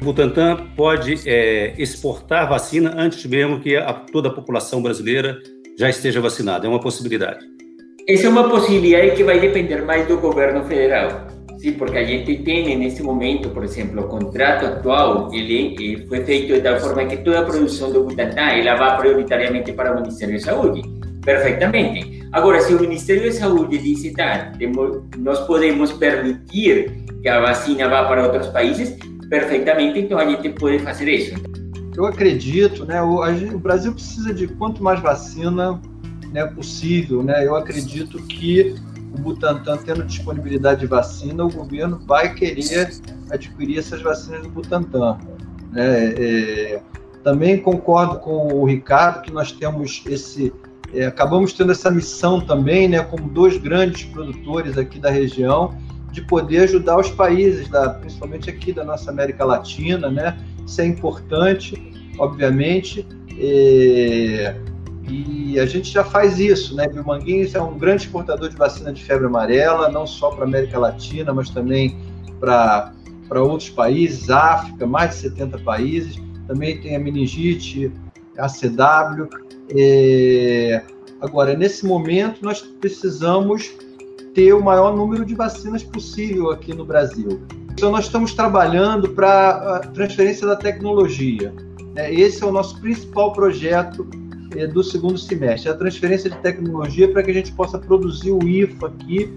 O 0.00 0.04
Butantan 0.04 0.68
pode 0.76 1.20
é, 1.28 1.74
exportar 1.78 2.48
vacina 2.48 2.92
antes 2.96 3.24
mesmo 3.26 3.60
que 3.60 3.76
a, 3.76 3.92
toda 3.92 4.28
a 4.28 4.32
população 4.32 4.82
brasileira 4.82 5.38
já 5.78 5.88
esteja 5.88 6.20
vacinada. 6.20 6.66
É 6.66 6.68
uma 6.68 6.80
possibilidade. 6.80 7.53
Essa 8.06 8.26
é 8.26 8.28
uma 8.28 8.50
possibilidade 8.50 9.12
que 9.12 9.24
vai 9.24 9.40
depender 9.40 9.80
mais 9.80 10.06
do 10.06 10.18
governo 10.18 10.62
federal. 10.64 11.26
Sim, 11.56 11.72
porque 11.72 11.96
a 11.96 12.04
gente 12.04 12.36
tem 12.42 12.76
nesse 12.76 13.02
momento, 13.02 13.48
por 13.48 13.64
exemplo, 13.64 14.02
o 14.02 14.08
contrato 14.08 14.66
atual, 14.66 15.30
ele 15.32 15.74
eh, 15.80 16.06
foi 16.06 16.22
feito 16.22 16.52
de 16.52 16.60
tal 16.60 16.78
forma 16.78 17.06
que 17.06 17.16
toda 17.16 17.40
a 17.40 17.44
produção 17.44 17.90
do 17.90 18.04
Butantan 18.04 18.42
ela 18.42 18.74
vai 18.74 18.98
prioritariamente 18.98 19.72
para 19.72 19.92
o 19.92 20.02
Ministério 20.02 20.34
da 20.34 20.40
Saúde. 20.40 20.82
Perfeitamente. 21.24 22.22
Agora, 22.32 22.60
se 22.60 22.74
o 22.74 22.80
Ministério 22.80 23.24
da 23.24 23.32
Saúde 23.32 23.78
diz, 23.78 24.12
tá, 24.12 24.52
nós 25.16 25.40
podemos 25.46 25.90
permitir 25.92 26.92
que 27.22 27.28
a 27.30 27.40
vacina 27.40 27.88
vá 27.88 28.04
para 28.04 28.24
outros 28.24 28.48
países, 28.48 28.98
perfeitamente, 29.30 30.00
então 30.00 30.18
a 30.18 30.26
gente 30.26 30.50
pode 30.50 30.78
fazer 30.80 31.08
isso. 31.08 31.34
Eu 31.96 32.04
acredito, 32.04 32.84
né? 32.84 33.00
O, 33.00 33.22
o 33.54 33.58
Brasil 33.58 33.94
precisa 33.94 34.34
de 34.34 34.46
quanto 34.46 34.82
mais 34.82 35.00
vacina 35.00 35.80
né, 36.34 36.44
possível, 36.44 37.22
né? 37.22 37.46
Eu 37.46 37.54
acredito 37.54 38.20
que 38.24 38.74
o 39.16 39.20
Butantan 39.20 39.76
tendo 39.76 40.02
disponibilidade 40.02 40.80
de 40.80 40.86
vacina, 40.88 41.44
o 41.44 41.48
governo 41.48 42.00
vai 42.04 42.34
querer 42.34 42.90
adquirir 43.30 43.78
essas 43.78 44.02
vacinas 44.02 44.42
do 44.42 44.48
Butantan. 44.48 45.16
Né? 45.70 46.14
É, 46.18 46.82
também 47.22 47.62
concordo 47.62 48.18
com 48.18 48.52
o 48.52 48.64
Ricardo 48.64 49.22
que 49.22 49.32
nós 49.32 49.52
temos 49.52 50.02
esse 50.06 50.52
é, 50.92 51.06
acabamos 51.06 51.52
tendo 51.52 51.72
essa 51.72 51.90
missão 51.90 52.40
também, 52.40 52.88
né, 52.88 53.02
como 53.02 53.28
dois 53.28 53.56
grandes 53.56 54.04
produtores 54.04 54.76
aqui 54.76 54.98
da 54.98 55.10
região, 55.10 55.76
de 56.12 56.20
poder 56.22 56.64
ajudar 56.64 56.98
os 56.98 57.10
países, 57.10 57.68
da, 57.68 57.90
principalmente 57.90 58.50
aqui 58.50 58.72
da 58.72 58.84
nossa 58.84 59.10
América 59.10 59.44
Latina, 59.44 60.08
né? 60.08 60.36
Isso 60.64 60.80
é 60.80 60.86
importante, 60.86 61.92
obviamente. 62.18 63.04
É, 63.36 64.54
e 65.08 65.58
a 65.60 65.66
gente 65.66 65.90
já 65.90 66.02
faz 66.02 66.38
isso, 66.38 66.74
né? 66.74 66.88
Biomanguinhos 66.88 67.54
é 67.54 67.60
um 67.60 67.76
grande 67.76 68.04
exportador 68.04 68.48
de 68.48 68.56
vacina 68.56 68.92
de 68.92 69.04
febre 69.04 69.26
amarela, 69.26 69.88
não 69.88 70.06
só 70.06 70.30
para 70.30 70.44
a 70.44 70.46
América 70.46 70.78
Latina, 70.78 71.32
mas 71.32 71.50
também 71.50 71.96
para 72.40 72.92
outros 73.32 73.70
países, 73.70 74.30
África, 74.30 74.86
mais 74.86 75.10
de 75.10 75.16
70 75.16 75.58
países. 75.58 76.20
Também 76.46 76.80
tem 76.80 76.96
a 76.96 76.98
meningite, 76.98 77.92
a 78.38 78.48
CW. 78.48 79.28
É... 79.70 80.82
Agora, 81.20 81.54
nesse 81.54 81.86
momento, 81.86 82.42
nós 82.42 82.60
precisamos 82.60 83.72
ter 84.34 84.52
o 84.52 84.62
maior 84.62 84.96
número 84.96 85.24
de 85.24 85.34
vacinas 85.34 85.82
possível 85.82 86.50
aqui 86.50 86.74
no 86.74 86.84
Brasil. 86.84 87.42
Então, 87.70 87.90
nós 87.90 88.06
estamos 88.06 88.34
trabalhando 88.34 89.10
para 89.10 89.76
a 89.76 89.78
transferência 89.80 90.46
da 90.46 90.56
tecnologia. 90.56 91.54
Né? 91.94 92.12
Esse 92.12 92.42
é 92.42 92.46
o 92.46 92.52
nosso 92.52 92.80
principal 92.80 93.32
projeto 93.32 94.08
do 94.72 94.82
segundo 94.82 95.18
semestre, 95.18 95.70
a 95.70 95.74
transferência 95.74 96.30
de 96.30 96.36
tecnologia 96.38 97.08
para 97.10 97.22
que 97.22 97.30
a 97.30 97.34
gente 97.34 97.52
possa 97.52 97.78
produzir 97.78 98.30
o 98.30 98.42
IFA 98.46 98.86
aqui 98.86 99.36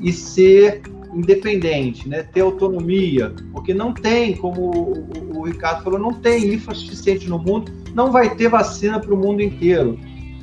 e 0.00 0.12
ser 0.12 0.82
independente, 1.12 2.08
né? 2.08 2.22
ter 2.24 2.40
autonomia, 2.40 3.32
porque 3.52 3.72
não 3.72 3.92
tem, 3.92 4.36
como 4.36 4.60
o, 4.62 5.38
o 5.38 5.42
Ricardo 5.44 5.84
falou, 5.84 5.98
não 5.98 6.12
tem 6.12 6.54
IFA 6.54 6.74
suficiente 6.74 7.28
no 7.28 7.38
mundo, 7.38 7.70
não 7.94 8.10
vai 8.10 8.34
ter 8.34 8.48
vacina 8.48 8.98
para 8.98 9.14
o 9.14 9.16
mundo 9.16 9.40
inteiro. 9.40 9.98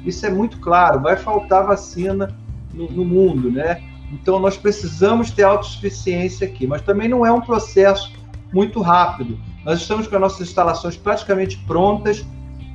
Isso 0.05 0.25
é 0.25 0.29
muito 0.29 0.59
claro, 0.59 1.01
vai 1.01 1.17
faltar 1.17 1.67
vacina 1.67 2.35
no, 2.73 2.89
no 2.89 3.03
mundo, 3.03 3.51
né? 3.51 3.83
Então 4.11 4.39
nós 4.39 4.57
precisamos 4.57 5.31
ter 5.31 5.43
autossuficiência 5.43 6.47
aqui, 6.47 6.65
mas 6.65 6.81
também 6.81 7.07
não 7.07 7.25
é 7.25 7.31
um 7.31 7.41
processo 7.41 8.11
muito 8.53 8.81
rápido. 8.81 9.37
Nós 9.65 9.81
estamos 9.81 10.07
com 10.07 10.15
as 10.15 10.21
nossas 10.21 10.41
instalações 10.41 10.97
praticamente 10.97 11.57
prontas. 11.65 12.25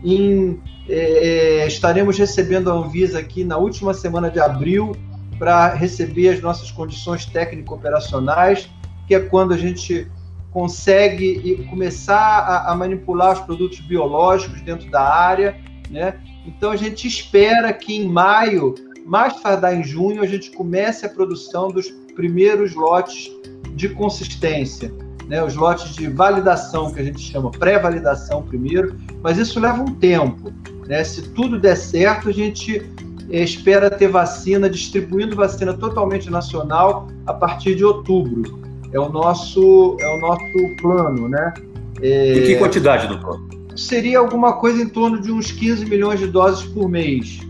Em, 0.04 0.60
é, 0.88 1.62
é 1.62 1.66
estaremos 1.66 2.19
recebendo 2.19 2.71
a 2.71 2.75
Anvisa 2.75 3.19
aqui 3.19 3.45
na 3.45 3.57
última 3.57 3.93
semana 3.95 4.31
de 4.31 4.40
abril 4.40 4.97
para 5.38 5.75
receber 5.75 6.31
as 6.31 6.40
nossas 6.40 6.71
condições 6.71 7.26
técnico-operacionais, 7.26 8.69
que 9.07 9.14
é 9.14 9.21
quando 9.21 9.52
a 9.52 9.59
gente 9.59 10.11
consegue 10.57 11.66
começar 11.69 12.16
a, 12.16 12.73
a, 12.73 12.75
manipular 12.75 13.35
os 13.35 13.40
produtos 13.40 13.81
biológicos 13.81 14.62
dentro 14.62 14.90
da 14.90 15.02
área, 15.02 15.55
né? 15.90 16.19
Então 16.47 16.71
a 16.71 16.76
gente 16.76 17.07
espera 17.07 17.73
que 17.75 17.95
em 17.95 18.09
maio, 18.09 18.75
mais 19.05 19.38
tardar 19.40 19.76
em 19.76 19.85
junho, 19.85 20.23
a 20.23 20.26
gente 20.26 20.50
comece 20.52 21.05
a 21.05 21.11
produção 21.11 21.69
dos 21.69 21.90
primeiros 22.14 22.75
lotes 22.75 23.31
de 23.75 23.90
consistência, 23.90 24.90
né? 25.26 25.45
Os 25.45 25.55
lotes 25.55 25.95
de 25.95 26.09
validação 26.09 26.90
que 26.90 27.00
a 27.00 27.05
gente 27.05 27.21
chama 27.21 27.50
pré-validação 27.50 28.43
primeiro, 28.43 28.99
mas 29.23 29.37
isso 29.37 29.61
leva 29.61 29.83
um 29.83 29.95
tempo, 29.95 30.50
né? 30.87 31.02
Se 31.05 31.23
tudo 31.31 31.59
der 31.59 31.76
certo, 31.76 32.28
a 32.28 32.33
gente 32.33 32.83
espera 33.31 33.90
ter 33.90 34.09
vacina, 34.09 34.71
distribuindo 34.71 35.35
vacina 35.35 35.75
totalmente 35.75 36.31
nacional 36.31 37.09
a 37.26 37.33
partir 37.33 37.75
de 37.75 37.85
outubro. 37.85 38.61
É 38.93 39.00
o 39.00 39.09
nosso, 39.09 39.97
é 40.00 40.16
o 40.16 40.21
nosso 40.21 40.76
plano, 40.81 41.28
né? 41.28 41.52
É, 42.00 42.38
em 42.38 42.43
que 42.43 42.57
quantidade, 42.57 43.09
doutor? 43.09 43.40
Seria 43.75 44.19
alguma 44.19 44.55
coisa 44.55 44.83
em 44.83 44.88
torno 44.88 45.21
de 45.21 45.31
uns 45.31 45.50
15 45.50 45.85
milhões 45.87 46.21
de 46.21 46.26
doses 46.26 46.64
por 46.66 46.88
mês, 46.88 47.40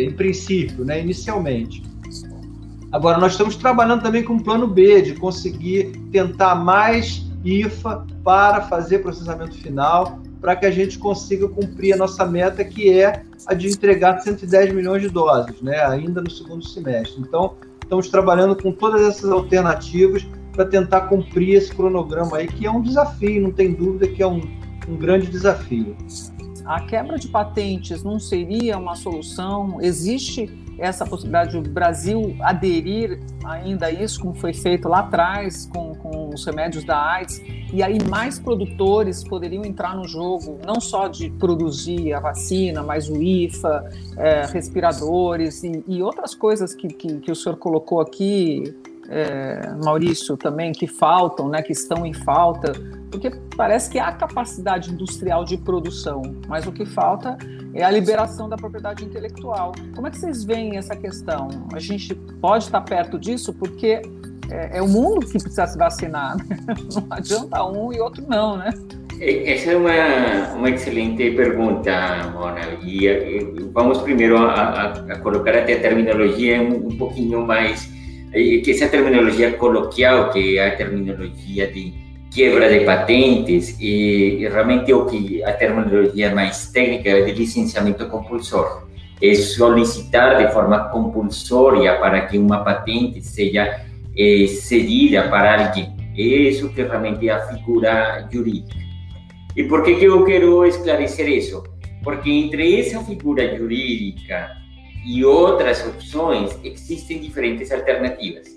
em 0.00 0.10
princípio, 0.10 0.84
né? 0.84 1.00
Inicialmente. 1.00 1.82
Agora, 2.90 3.18
nós 3.18 3.32
estamos 3.32 3.56
trabalhando 3.56 4.02
também 4.02 4.22
com 4.24 4.34
um 4.34 4.38
plano 4.38 4.66
B, 4.66 5.02
de 5.02 5.14
conseguir 5.14 5.92
tentar 6.10 6.54
mais 6.54 7.26
IFA 7.44 8.06
para 8.24 8.62
fazer 8.62 9.00
processamento 9.00 9.54
final 9.58 10.20
para 10.40 10.56
que 10.56 10.66
a 10.66 10.70
gente 10.70 10.98
consiga 10.98 11.48
cumprir 11.48 11.94
a 11.94 11.96
nossa 11.96 12.24
meta, 12.24 12.64
que 12.64 12.90
é 12.90 13.22
a 13.46 13.54
de 13.54 13.68
entregar 13.68 14.18
110 14.20 14.72
milhões 14.72 15.02
de 15.02 15.08
doses, 15.08 15.60
né, 15.60 15.84
ainda 15.84 16.20
no 16.20 16.30
segundo 16.30 16.66
semestre. 16.66 17.20
Então, 17.20 17.54
estamos 17.82 18.08
trabalhando 18.08 18.56
com 18.60 18.72
todas 18.72 19.02
essas 19.02 19.30
alternativas 19.30 20.26
para 20.52 20.64
tentar 20.64 21.02
cumprir 21.02 21.54
esse 21.54 21.74
cronograma 21.74 22.38
aí, 22.38 22.46
que 22.46 22.66
é 22.66 22.70
um 22.70 22.80
desafio, 22.80 23.42
não 23.42 23.52
tem 23.52 23.72
dúvida 23.72 24.08
que 24.08 24.22
é 24.22 24.26
um, 24.26 24.40
um 24.88 24.96
grande 24.96 25.28
desafio. 25.28 25.96
A 26.64 26.80
quebra 26.80 27.18
de 27.18 27.28
patentes 27.28 28.02
não 28.02 28.18
seria 28.18 28.76
uma 28.76 28.96
solução? 28.96 29.78
Existe 29.80 30.50
essa 30.78 31.06
possibilidade 31.06 31.58
do 31.60 31.70
Brasil 31.70 32.36
aderir 32.40 33.20
ainda 33.44 33.86
a 33.86 33.90
isso, 33.90 34.20
como 34.20 34.34
foi 34.34 34.52
feito 34.52 34.88
lá 34.88 35.00
atrás 35.00 35.68
com, 35.72 35.94
com 35.94 36.30
os 36.34 36.44
remédios 36.44 36.84
da 36.84 36.98
AIDS, 36.98 37.42
e 37.72 37.82
aí 37.82 37.98
mais 38.08 38.38
produtores 38.38 39.24
poderiam 39.24 39.64
entrar 39.64 39.96
no 39.96 40.06
jogo, 40.06 40.58
não 40.66 40.80
só 40.80 41.08
de 41.08 41.30
produzir 41.30 42.12
a 42.12 42.20
vacina, 42.20 42.82
mas 42.82 43.08
o 43.08 43.22
IFA, 43.22 43.90
é, 44.16 44.46
respiradores 44.46 45.62
e, 45.62 45.84
e, 45.86 46.02
outras 46.02 46.34
coisas 46.34 46.74
que, 46.74 46.88
que, 46.88 47.18
que 47.18 47.30
o 47.30 47.36
senhor 47.36 47.56
colocou 47.56 48.00
aqui, 48.00 48.74
é, 49.08 49.72
Maurício, 49.84 50.36
também, 50.36 50.72
que 50.72 50.86
faltam, 50.86 51.48
né, 51.48 51.62
que 51.62 51.72
estão 51.72 52.04
em 52.04 52.12
falta, 52.12 52.72
porque 53.10 53.30
parece 53.56 53.90
que 53.90 53.98
há 53.98 54.12
capacidade 54.12 54.90
industrial 54.90 55.44
de 55.44 55.56
produção, 55.56 56.22
mas 56.48 56.66
o 56.66 56.72
que 56.72 56.84
falta 56.84 57.36
é 57.72 57.84
a 57.84 57.90
liberação 57.90 58.48
da 58.48 58.56
propriedade 58.56 59.04
intelectual. 59.04 59.72
Como 59.94 60.06
é 60.06 60.10
que 60.10 60.18
vocês 60.18 60.44
veem 60.44 60.76
essa 60.76 60.96
questão? 60.96 61.48
A 61.72 61.78
gente 61.78 62.14
pode 62.14 62.64
estar 62.64 62.80
perto 62.80 63.18
disso 63.18 63.52
porque 63.52 64.02
é, 64.50 64.78
é 64.78 64.82
o 64.82 64.88
mundo 64.88 65.26
que 65.26 65.38
precisa 65.38 65.66
se 65.66 65.78
vacinar. 65.78 66.36
Né? 66.36 66.56
Não 66.94 67.06
adianta 67.10 67.64
um 67.64 67.92
e 67.92 68.00
outro 68.00 68.24
não, 68.28 68.56
né? 68.56 68.70
Essa 69.20 69.70
é 69.70 69.76
uma, 69.76 70.54
uma 70.54 70.70
excelente 70.70 71.30
pergunta, 71.30 71.90
Mona. 72.34 72.60
E, 72.82 73.08
vamos 73.72 73.98
primeiro 74.02 74.36
a, 74.36 74.52
a, 74.52 74.92
a, 74.92 75.18
colocar 75.20 75.56
até 75.56 75.74
a 75.74 75.80
terminologia 75.80 76.60
um, 76.60 76.88
um 76.88 76.96
pouquinho 76.98 77.46
mais, 77.46 77.90
que 78.32 78.70
essa 78.70 78.88
terminologia 78.88 79.52
coloquial, 79.52 80.30
que 80.30 80.58
é 80.58 80.68
a 80.68 80.76
terminologia 80.76 81.66
de 81.66 81.92
quebra 82.30 82.68
de 82.68 82.84
patentes, 82.84 83.80
e, 83.80 84.42
e 84.42 84.48
realmente 84.48 84.92
o 84.92 85.06
que 85.06 85.42
a 85.42 85.52
terminologia 85.52 86.34
mais 86.34 86.70
técnica 86.70 87.08
é 87.08 87.22
de 87.22 87.32
licenciamento 87.32 88.06
compulsório. 88.06 88.86
É 89.22 89.34
solicitar 89.34 90.36
de 90.36 90.52
forma 90.52 90.90
compulsória 90.90 91.98
para 91.98 92.26
que 92.26 92.36
uma 92.36 92.62
patente 92.62 93.22
seja 93.22 93.80
eh, 94.16 94.46
cedida 94.46 95.28
para 95.28 95.66
alguém. 95.66 95.96
Isso 96.14 96.68
que 96.70 96.82
realmente 96.82 97.28
é 97.28 97.32
a 97.32 97.46
figura 97.46 98.28
jurídica. 98.30 98.76
E 99.56 99.64
por 99.64 99.82
que, 99.82 99.94
que 99.96 100.04
eu 100.04 100.22
quero 100.24 100.66
esclarecer 100.66 101.28
isso? 101.28 101.62
Porque 102.04 102.30
entre 102.30 102.78
essa 102.78 103.02
figura 103.02 103.56
jurídica 103.56 104.50
e 105.06 105.24
outras 105.24 105.86
opções 105.86 106.58
existem 106.64 107.20
diferentes 107.20 107.70
alternativas. 107.70 108.48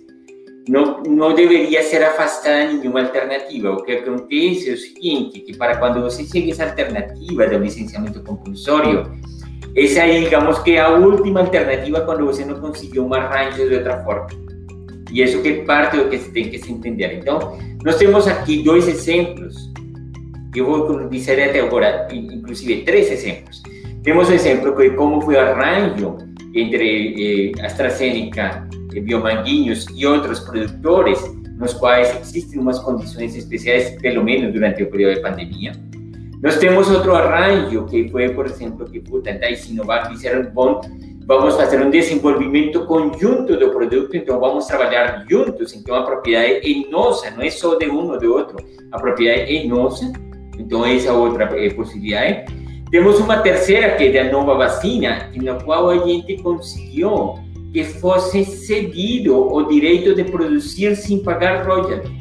Não, 0.68 1.02
não 1.04 1.34
deveria 1.34 1.84
ser 1.84 2.04
afastada 2.04 2.74
nenhuma 2.74 3.02
alternativa. 3.02 3.72
O 3.72 3.84
que 3.84 3.92
acontece 3.94 4.70
é 4.70 4.74
o 4.74 4.78
seguinte, 4.78 5.40
que 5.42 5.56
para 5.56 5.78
quando 5.78 6.02
você 6.02 6.24
segue 6.24 6.52
essa 6.52 6.66
alternativa 6.66 7.48
do 7.48 7.60
licenciamento 7.60 8.22
compulsório, 8.24 9.12
essa 9.76 10.02
aí, 10.02 10.24
digamos 10.24 10.60
que 10.60 10.72
é 10.72 10.82
a 10.82 10.90
última 10.90 11.42
alternativa 11.42 12.02
quando 12.02 12.26
você 12.26 12.44
não 12.44 12.60
conseguiu 12.60 13.06
um 13.06 13.14
arranjo 13.14 13.70
de 13.70 13.76
outra 13.76 14.04
forma. 14.04 14.28
E 15.12 15.22
isso 15.22 15.42
que 15.42 15.50
é 15.50 15.66
parte 15.66 15.98
do 15.98 16.10
que 16.10 16.18
se 16.18 16.32
tem 16.32 16.50
que 16.50 16.58
entender. 16.72 17.14
Então, 17.14 17.58
nós 17.84 17.96
temos 17.98 18.28
aqui 18.28 18.64
dois 18.64 18.88
exemplos. 18.88 19.56
Eu 20.56 20.66
vou 20.66 21.08
dizer 21.10 21.50
até 21.50 21.62
agora, 21.62 22.08
inclusive, 22.12 22.84
três 22.84 23.12
exemplos. 23.12 23.62
Temos 24.04 24.30
o 24.30 24.34
exemplo 24.34 24.76
de 24.76 24.92
como 24.92 25.22
foi 25.22 25.36
o 25.36 25.40
arranjo 25.40 26.29
entre 26.62 27.54
eh, 27.58 27.66
AstraZeneca, 27.66 28.68
eh, 28.96 29.00
Biomanguinhos 29.00 29.86
e 29.96 30.06
outros 30.06 30.40
produtores, 30.42 31.20
nos 31.58 31.74
quais 31.74 32.18
existem 32.22 32.60
umas 32.60 32.80
condições 32.80 33.36
especiais, 33.36 33.92
pelo 34.02 34.24
menos 34.24 34.54
durante 34.54 34.84
o 34.84 34.90
período 34.90 35.16
de 35.16 35.22
pandemia. 35.22 35.72
Nós 36.42 36.58
temos 36.58 36.90
outro 36.90 37.14
arranjo, 37.16 37.86
que 37.86 38.08
foi, 38.10 38.30
por 38.30 38.46
exemplo, 38.46 38.86
que 38.86 39.00
Butantan 39.02 39.50
e 39.50 39.58
Sinovac 39.58 40.10
disseram, 40.10 40.50
bom, 40.52 40.80
vamos 41.26 41.56
fazer 41.58 41.82
um 41.82 41.90
desenvolvimento 41.90 42.86
conjunto 42.86 43.58
do 43.58 43.70
produto, 43.72 44.16
então 44.16 44.40
vamos 44.40 44.66
trabalhar 44.66 45.26
juntos, 45.30 45.76
então 45.76 45.96
a 45.96 46.04
propriedade 46.04 46.62
é 46.64 46.90
nossa, 46.90 47.30
não 47.32 47.44
é 47.44 47.50
só 47.50 47.76
de 47.76 47.90
um 47.90 48.10
ou 48.10 48.18
de 48.18 48.26
outro, 48.26 48.58
a 48.92 48.98
propriedade 48.98 49.56
é 49.56 49.68
nossa, 49.68 50.12
então 50.58 50.86
essa 50.86 51.10
é 51.10 51.12
outra 51.12 51.44
é, 51.44 51.70
possibilidade. 51.72 52.46
Temos 52.92 53.20
uma 53.20 53.38
terceira, 53.38 53.96
que 53.96 54.06
é 54.06 54.24
da 54.24 54.32
nova 54.32 54.56
vacina, 54.56 55.32
na 55.36 55.56
qual 55.56 55.90
a 55.90 56.08
gente 56.08 56.42
conseguiu 56.42 57.36
que 57.72 57.84
fosse 57.84 58.44
cedido 58.44 59.54
o 59.54 59.62
direito 59.64 60.16
de 60.16 60.24
produzir 60.24 60.96
sem 60.96 61.22
pagar 61.22 61.68
royalties. 61.68 62.12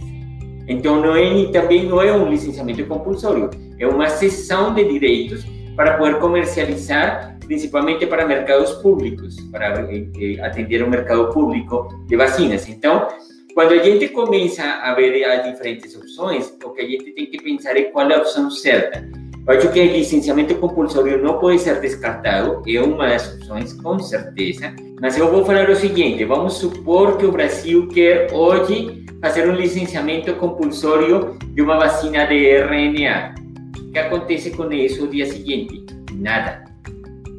Então, 0.69 1.01
não 1.01 1.17
é, 1.17 1.47
também 1.51 1.87
não 1.87 2.03
é 2.03 2.13
um 2.13 2.29
licenciamento 2.29 2.85
compulsório, 2.85 3.49
é 3.79 3.87
uma 3.87 4.11
cessão 4.11 4.75
de 4.75 4.85
direitos 4.85 5.47
para 5.75 5.97
poder 5.97 6.19
comercializar, 6.19 7.39
principalmente 7.47 8.07
para 8.07 8.27
mercados 8.27 8.73
públicos, 8.83 9.41
para 9.51 9.81
eh, 9.91 10.07
eh, 10.21 10.41
atender 10.45 10.83
o 10.83 10.91
mercado 10.91 11.33
público 11.33 11.89
de 12.07 12.17
vacinas. 12.17 12.69
Então, 12.69 13.09
quando 13.55 13.73
a 13.73 13.83
gente 13.83 14.09
começa 14.09 14.63
a 14.63 14.93
ver 14.93 15.25
as 15.25 15.51
diferentes 15.51 15.97
opções, 15.97 16.53
o 16.63 16.71
que 16.71 16.83
a 16.83 16.87
gente 16.87 17.13
tem 17.13 17.27
que 17.27 17.43
pensar 17.43 17.75
é 17.75 17.85
qual 17.85 18.11
é 18.11 18.17
a 18.17 18.19
opção 18.19 18.51
certa. 18.51 19.09
Eu 19.49 19.57
acho 19.57 19.73
que 19.73 19.81
o 19.81 19.93
licenciamento 19.93 20.55
compulsório 20.57 21.23
não 21.23 21.38
pode 21.38 21.59
ser 21.61 21.81
descartado, 21.81 22.62
é 22.67 22.81
uma 22.83 23.09
das 23.09 23.33
opções, 23.33 23.73
com 23.73 23.99
certeza. 23.99 24.75
Mas 25.00 25.17
eu 25.17 25.31
vou 25.31 25.43
falar 25.43 25.71
o 25.71 25.75
seguinte: 25.75 26.23
vamos 26.26 26.59
supor 26.59 27.17
que 27.17 27.25
o 27.25 27.33
Brasil 27.33 27.88
quer 27.88 28.31
hoje 28.31 29.07
fazer 29.23 29.49
um 29.49 29.55
licenciamento 29.55 30.35
compulsório 30.35 31.38
de 31.55 31.62
uma 31.62 31.78
vacina 31.78 32.26
de 32.26 32.47
RNA. 32.59 33.37
O 33.78 33.90
que 33.90 33.99
acontece 33.99 34.50
com 34.50 34.71
isso 34.71 35.07
no 35.07 35.11
dia 35.11 35.25
seguinte? 35.25 35.87
Nada. 36.12 36.67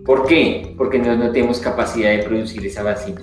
Por 0.04 0.26
quê? 0.26 0.74
Porque 0.78 0.98
nós 0.98 1.20
não 1.20 1.32
temos 1.32 1.60
capacidade 1.60 2.22
de 2.22 2.28
produzir 2.28 2.66
essa 2.66 2.84
vacina. 2.84 3.22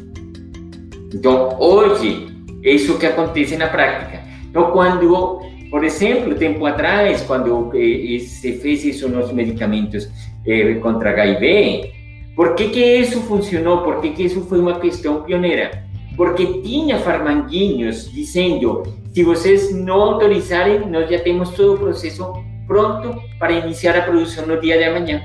Então, 1.13 1.57
hoje, 1.59 2.29
é 2.63 2.71
isso 2.71 2.97
que 2.99 3.07
acontece 3.07 3.57
na 3.57 3.67
prática. 3.67 4.23
Então, 4.49 4.71
quando 4.71 5.41
por 5.71 5.85
exemplo, 5.85 6.35
tempo 6.35 6.65
atrás, 6.67 7.23
quando 7.23 7.71
se 7.73 8.53
fez 8.55 8.85
isso 8.85 9.09
nos 9.09 9.33
medicamentos 9.33 10.09
eh, 10.47 10.75
contra 10.75 11.11
HIV, 11.11 11.93
por 12.35 12.55
que, 12.55 12.69
que 12.69 12.99
isso 12.99 13.21
funcionou? 13.23 13.83
Por 13.83 14.01
que, 14.01 14.11
que 14.11 14.25
isso 14.25 14.43
foi 14.43 14.61
uma 14.61 14.79
questão 14.79 15.23
pioneira? 15.23 15.85
Porque 16.17 16.61
tinha 16.63 16.99
farmanguinhos 16.99 18.11
dizendo: 18.13 18.83
se 19.13 19.23
vocês 19.23 19.75
não 19.75 20.01
autorizarem, 20.01 20.89
nós 20.89 21.11
já 21.11 21.19
temos 21.19 21.51
todo 21.51 21.75
o 21.75 21.79
processo 21.79 22.33
pronto 22.67 23.21
para 23.39 23.53
iniciar 23.53 23.97
a 23.97 24.03
produção 24.03 24.47
no 24.47 24.61
dia 24.61 24.77
de 24.79 24.85
amanhã. 24.85 25.23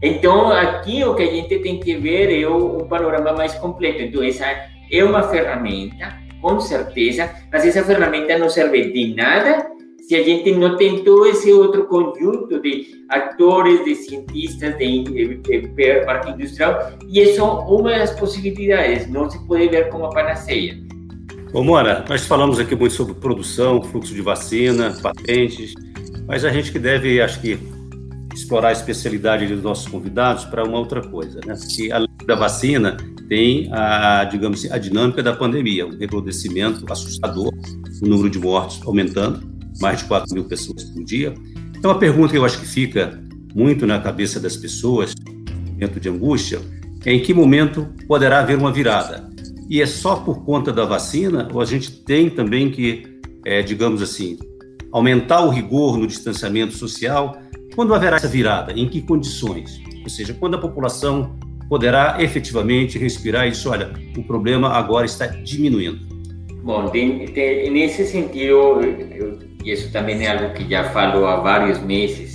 Então, 0.00 0.52
aqui 0.52 1.02
o 1.04 1.14
que 1.14 1.22
a 1.22 1.30
gente 1.30 1.58
tem 1.58 1.80
que 1.80 1.96
ver 1.96 2.42
é 2.42 2.46
o, 2.46 2.78
o 2.78 2.86
panorama 2.86 3.32
mais 3.32 3.54
completo. 3.54 4.02
Então, 4.02 4.22
essa 4.22 4.46
é 4.90 5.02
uma 5.02 5.22
ferramenta 5.24 6.27
com 6.40 6.60
certeza, 6.60 7.30
mas 7.52 7.66
essa 7.66 7.82
ferramenta 7.84 8.38
não 8.38 8.48
serve 8.48 8.92
de 8.92 9.14
nada 9.14 9.66
se 10.08 10.16
a 10.16 10.22
gente 10.22 10.52
não 10.52 10.74
tem 10.76 11.04
todo 11.04 11.26
esse 11.26 11.52
outro 11.52 11.84
conjunto 11.84 12.58
de 12.62 13.04
atores, 13.10 13.84
de 13.84 13.94
cientistas, 13.94 14.78
de, 14.78 15.04
de, 15.04 15.60
de 15.60 16.04
parque 16.06 16.30
industrial, 16.30 16.92
e 17.06 17.20
é 17.20 17.34
só 17.34 17.60
uma 17.68 17.90
das 17.90 18.18
possibilidades, 18.18 19.06
não 19.10 19.28
se 19.28 19.38
pode 19.46 19.68
ver 19.68 19.90
como 19.90 20.06
a 20.06 20.08
panaceia. 20.08 20.78
Bom, 21.52 21.62
Mora, 21.62 22.06
nós 22.08 22.24
falamos 22.26 22.58
aqui 22.58 22.74
muito 22.74 22.94
sobre 22.94 23.14
produção, 23.14 23.82
fluxo 23.82 24.14
de 24.14 24.22
vacina, 24.22 24.96
patentes, 25.02 25.74
mas 26.26 26.42
a 26.42 26.50
gente 26.50 26.72
que 26.72 26.78
deve, 26.78 27.20
acho 27.20 27.40
que, 27.42 27.58
explorar 28.34 28.68
a 28.68 28.72
especialidade 28.72 29.46
dos 29.46 29.62
nossos 29.62 29.88
convidados 29.88 30.44
para 30.44 30.64
uma 30.64 30.78
outra 30.78 31.02
coisa, 31.02 31.40
né? 31.44 31.54
Que 31.74 31.92
além 31.92 32.08
da 32.24 32.34
vacina, 32.34 32.96
tem 33.28 33.68
a, 33.72 34.24
digamos 34.24 34.60
assim, 34.64 34.72
a 34.72 34.78
dinâmica 34.78 35.22
da 35.22 35.34
pandemia, 35.34 35.86
um 35.86 35.96
recrudescimento 35.96 36.90
assustador, 36.90 37.52
o 38.02 38.06
número 38.06 38.30
de 38.30 38.38
mortos 38.38 38.80
aumentando, 38.86 39.40
mais 39.80 39.98
de 39.98 40.04
4 40.06 40.34
mil 40.34 40.44
pessoas 40.44 40.84
por 40.84 41.04
dia. 41.04 41.34
Então, 41.76 41.90
a 41.90 41.94
pergunta 41.94 42.32
que 42.32 42.38
eu 42.38 42.44
acho 42.44 42.58
que 42.58 42.66
fica 42.66 43.22
muito 43.54 43.86
na 43.86 44.00
cabeça 44.00 44.40
das 44.40 44.56
pessoas, 44.56 45.14
momento 45.72 46.00
de 46.00 46.08
angústia, 46.08 46.60
é 47.04 47.12
em 47.12 47.20
que 47.20 47.32
momento 47.32 47.86
poderá 48.06 48.40
haver 48.40 48.56
uma 48.56 48.72
virada? 48.72 49.28
E 49.68 49.82
é 49.82 49.86
só 49.86 50.16
por 50.16 50.44
conta 50.44 50.72
da 50.72 50.84
vacina 50.84 51.48
ou 51.52 51.60
a 51.60 51.64
gente 51.64 51.90
tem 52.02 52.30
também 52.30 52.70
que, 52.70 53.20
é, 53.44 53.62
digamos 53.62 54.00
assim, 54.00 54.38
aumentar 54.90 55.42
o 55.42 55.50
rigor 55.50 55.98
no 55.98 56.06
distanciamento 56.06 56.74
social? 56.74 57.36
Quando 57.74 57.94
haverá 57.94 58.16
essa 58.16 58.26
virada? 58.26 58.72
Em 58.72 58.88
que 58.88 59.02
condições? 59.02 59.80
Ou 60.02 60.08
seja, 60.08 60.34
quando 60.34 60.54
a 60.54 60.58
população 60.58 61.38
poderá 61.68 62.16
efetivamente 62.20 62.98
respirar 62.98 63.46
isso. 63.46 63.70
Olha, 63.70 63.92
o 64.16 64.22
problema 64.24 64.70
agora 64.70 65.06
está 65.06 65.26
diminuindo. 65.26 65.98
Bom, 66.62 66.90
nesse 66.92 68.06
sentido, 68.06 68.80
e 69.64 69.72
isso 69.72 69.90
também 69.92 70.24
é 70.24 70.30
algo 70.30 70.54
que 70.54 70.68
já 70.68 70.84
falo 70.90 71.26
há 71.26 71.36
vários 71.36 71.78
meses, 71.80 72.34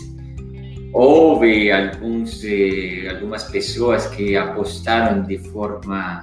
houve 0.94 1.72
alguns, 1.72 2.44
eh, 2.44 3.10
algumas 3.10 3.44
pessoas 3.46 4.08
que 4.08 4.36
apostaram 4.36 5.24
de 5.24 5.38
forma 5.38 6.22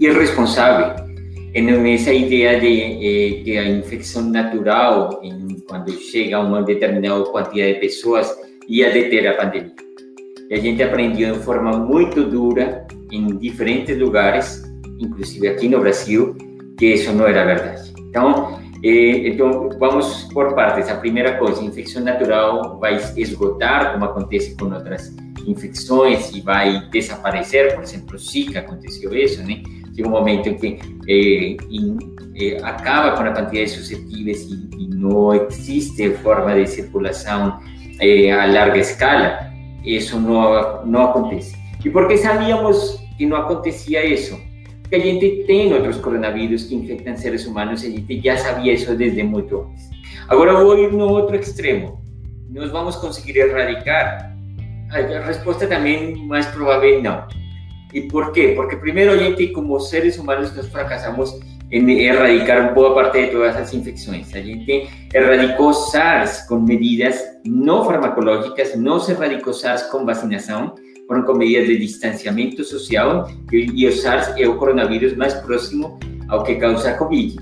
irresponsável 0.00 1.04
nessa 1.52 2.12
ideia 2.12 2.58
de 2.58 2.66
eh, 2.66 3.42
que 3.44 3.58
a 3.58 3.68
infecção 3.68 4.22
natural, 4.30 5.20
quando 5.68 5.92
chega 5.92 6.36
a 6.36 6.40
uma 6.40 6.62
determinada 6.62 7.24
quantidade 7.24 7.74
de 7.74 7.80
pessoas, 7.80 8.32
ia 8.68 8.90
deter 8.90 9.26
a 9.28 9.34
pandemia. 9.34 9.83
A 10.54 10.56
gente 10.56 10.80
aprendeu 10.84 11.34
de 11.34 11.40
forma 11.40 11.72
muito 11.72 12.22
dura 12.22 12.86
em 13.10 13.26
diferentes 13.38 13.98
lugares, 13.98 14.62
inclusive 15.00 15.48
aqui 15.48 15.68
no 15.68 15.80
Brasil, 15.80 16.36
que 16.78 16.94
isso 16.94 17.12
não 17.12 17.26
era 17.26 17.44
verdade. 17.44 17.92
Então, 17.98 18.60
eh, 18.84 19.36
vamos 19.80 20.28
por 20.32 20.54
partes. 20.54 20.88
A 20.88 20.94
primeira 20.94 21.38
coisa, 21.38 21.60
infecção 21.60 22.04
natural 22.04 22.78
vai 22.78 23.00
esgotar, 23.16 23.94
como 23.94 24.04
acontece 24.04 24.56
com 24.56 24.66
outras 24.66 25.12
infecções, 25.44 26.32
e 26.32 26.40
vai 26.40 26.88
desaparecer. 26.92 27.74
Por 27.74 27.82
exemplo, 27.82 28.16
Zika 28.16 28.60
aconteceu 28.60 29.12
isso, 29.12 29.42
né? 29.42 29.60
Chega 29.96 30.06
um 30.06 30.12
momento 30.12 30.50
em 30.50 30.54
que 30.56 30.78
eh, 31.08 31.56
eh, 32.36 32.58
acaba 32.62 33.16
com 33.16 33.24
a 33.24 33.32
quantidade 33.32 33.64
de 33.64 33.68
suscetíveis 33.70 34.42
e, 34.42 34.68
e 34.78 34.88
não 34.94 35.34
existe 35.34 36.10
forma 36.22 36.54
de 36.54 36.68
circulação 36.68 37.58
eh, 38.00 38.30
a 38.30 38.46
larga 38.46 38.78
escala 38.78 39.52
isso 39.84 40.18
não, 40.18 40.84
não 40.86 41.04
acontece. 41.04 41.56
E 41.84 41.90
por 41.90 42.08
que 42.08 42.16
sabíamos 42.16 42.98
que 43.18 43.26
não 43.26 43.36
acontecia 43.36 44.04
isso? 44.04 44.38
Porque 44.82 44.96
a 44.96 45.00
gente 45.00 45.44
tem 45.46 45.72
outros 45.72 45.98
coronavírus 45.98 46.64
que 46.64 46.74
infectam 46.74 47.16
seres 47.16 47.46
humanos 47.46 47.82
e 47.84 47.88
a 47.88 47.90
gente 47.90 48.20
já 48.22 48.36
sabia 48.36 48.72
isso 48.72 48.94
desde 48.96 49.22
muito 49.22 49.60
antes. 49.60 49.90
Agora 50.28 50.54
vou 50.54 50.78
ir 50.78 50.92
no 50.92 51.08
outro 51.08 51.36
extremo. 51.36 52.02
Nós 52.50 52.70
vamos 52.70 52.96
conseguir 52.96 53.38
erradicar? 53.38 54.34
A 54.90 55.26
resposta 55.26 55.66
também 55.66 56.16
mais 56.26 56.46
provável 56.46 57.02
não. 57.02 57.26
E 57.92 58.02
por 58.02 58.32
quê? 58.32 58.52
Porque 58.56 58.76
primeiro 58.76 59.12
a 59.12 59.16
gente, 59.16 59.48
como 59.48 59.78
seres 59.80 60.18
humanos, 60.18 60.54
nós 60.54 60.68
fracassamos 60.68 61.38
em 61.74 61.90
erradicar 61.90 62.72
boa 62.72 62.94
parte 62.94 63.20
de 63.20 63.32
todas 63.32 63.56
as 63.56 63.74
infecções. 63.74 64.32
A 64.32 64.40
gente 64.40 64.88
erradicou 65.12 65.74
SARS 65.74 66.46
com 66.46 66.60
medidas 66.60 67.20
não 67.44 67.84
farmacológicas, 67.84 68.76
não 68.76 69.00
se 69.00 69.10
erradicou 69.10 69.52
SARS 69.52 69.82
com 69.90 70.06
vacinação, 70.06 70.76
foram 71.08 71.24
com 71.24 71.34
medidas 71.34 71.66
de 71.66 71.78
distanciamento 71.78 72.62
social, 72.62 73.28
e 73.52 73.86
o 73.88 73.92
SARS 73.92 74.32
é 74.38 74.46
o 74.46 74.56
coronavírus 74.56 75.16
mais 75.16 75.34
próximo 75.34 75.98
ao 76.28 76.44
que 76.44 76.54
causa 76.54 76.94
Covid. 76.94 77.36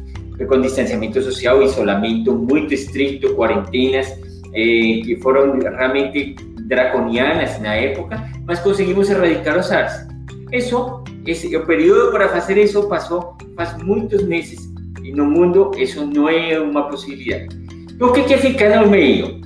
Com 0.49 0.61
distanciamento 0.63 1.21
social, 1.23 1.63
isolamento 1.63 2.35
muito 2.35 2.73
estrito, 2.73 3.35
quarentenas, 3.35 4.09
eh, 4.55 5.03
que 5.05 5.19
foram 5.23 5.59
realmente 5.59 6.35
draconianas 6.67 7.61
na 7.61 7.75
época, 7.75 8.19
mas 8.47 8.59
conseguimos 8.61 9.11
erradicar 9.11 9.59
o 9.59 9.63
SARS. 9.63 10.07
Isso, 10.51 11.02
esse, 11.27 11.55
o 11.57 11.67
período 11.67 12.11
para 12.11 12.29
fazer 12.29 12.59
isso 12.59 12.89
passou 12.89 13.37
faz 13.57 13.77
muitos 13.83 14.23
meses 14.25 14.61
e 15.03 15.13
no 15.13 15.25
mundo 15.25 15.71
isso 15.77 16.07
não 16.07 16.29
é 16.29 16.59
uma 16.59 16.89
possibilidade. 16.89 17.49
Então, 17.95 18.09
o 18.09 18.13
que, 18.13 18.25
que 18.25 18.37
fica 18.39 18.81
no 18.81 18.91
meio? 18.91 19.41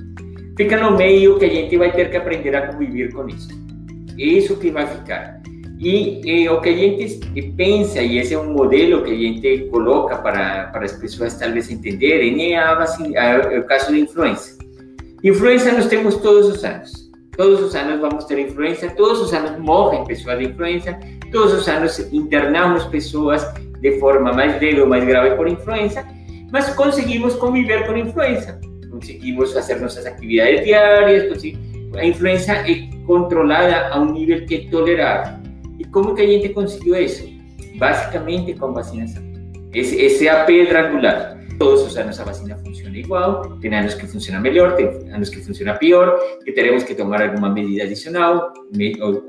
Fica 0.55 0.77
no 0.77 0.97
meio 0.97 1.37
que 1.37 1.45
a 1.45 1.49
gente 1.49 1.77
vai 1.77 1.91
ter 1.91 2.09
que 2.09 2.17
aprender 2.17 2.55
a 2.55 2.67
conviver 2.67 3.13
com 3.13 3.27
isso. 3.27 3.49
É 4.17 4.23
isso 4.23 4.55
que 4.57 4.71
vai 4.71 4.87
ficar. 4.87 5.39
E, 5.79 6.21
e, 6.25 6.49
o 6.49 6.59
que 6.59 6.69
a 6.69 6.75
gente 6.75 7.19
pensa, 7.55 8.01
e 8.01 8.17
esse 8.17 8.33
é 8.33 8.39
um 8.39 8.51
modelo 8.51 9.03
que 9.03 9.11
a 9.11 9.15
gente 9.15 9.69
coloca 9.69 10.17
para, 10.17 10.67
para 10.67 10.85
as 10.85 10.93
pessoas 10.93 11.37
talvez 11.37 11.69
entenderem, 11.69 12.55
é, 12.55 12.57
a 12.57 12.83
é 13.13 13.59
o 13.59 13.63
caso 13.65 13.91
da 13.91 13.97
influenza. 13.97 14.57
Influenza 15.23 15.71
nós 15.71 15.85
temos 15.85 16.15
todos 16.15 16.47
os 16.47 16.63
anos. 16.63 16.96
Todos 17.37 17.61
os 17.61 17.75
anos 17.75 18.01
vamos 18.01 18.25
ter 18.25 18.39
influenza, 18.39 18.89
todos 18.89 19.21
os 19.21 19.31
anos 19.31 19.57
morrem 19.59 20.03
pessoas 20.05 20.39
de 20.39 20.45
influenza, 20.45 20.97
todos 21.31 21.53
os 21.53 21.67
anos 21.67 21.99
internamos 22.11 22.83
pessoas 22.85 23.45
de 23.79 23.99
forma 23.99 24.33
mais 24.33 24.59
leve 24.59 24.81
ou 24.81 24.87
mais 24.87 25.05
grave 25.05 25.35
por 25.35 25.47
influenza, 25.47 26.03
mas 26.51 26.67
conseguimos 26.73 27.35
conviver 27.35 27.85
com 27.85 27.95
influenza. 27.95 28.59
Conseguimos 28.89 29.53
fazer 29.53 29.75
nossas 29.75 30.07
atividades 30.07 30.63
diárias, 30.63 31.43
a 31.95 32.05
influenza 32.05 32.53
é 32.53 32.89
controlada 33.05 33.89
a 33.89 33.99
um 33.99 34.11
nível 34.13 34.45
que 34.45 34.55
é 34.55 34.69
tolerável. 34.69 35.37
E 35.79 35.85
como 35.85 36.15
que 36.15 36.23
a 36.23 36.27
gente 36.27 36.49
conseguiu 36.49 36.95
isso? 36.95 37.27
Basicamente 37.77 38.55
com 38.55 38.73
vacinação. 38.73 39.23
Esse, 39.73 40.27
a 40.27 40.43
pedra 40.43 40.89
angular. 40.89 41.37
Todos 41.57 41.87
os 41.87 41.97
anos 41.97 42.19
a 42.19 42.23
vacina 42.23 42.57
funciona 42.57 42.97
igual, 42.97 43.57
tem 43.59 43.73
anos 43.73 43.95
que 43.95 44.05
funciona 44.05 44.39
melhor, 44.39 44.75
tem 44.75 44.87
anos 45.11 45.29
que 45.29 45.39
funciona 45.41 45.73
pior, 45.73 46.19
que 46.43 46.51
teremos 46.51 46.83
que 46.83 46.93
tomar 46.93 47.21
alguma 47.21 47.49
medida 47.49 47.83
adicional 47.83 48.53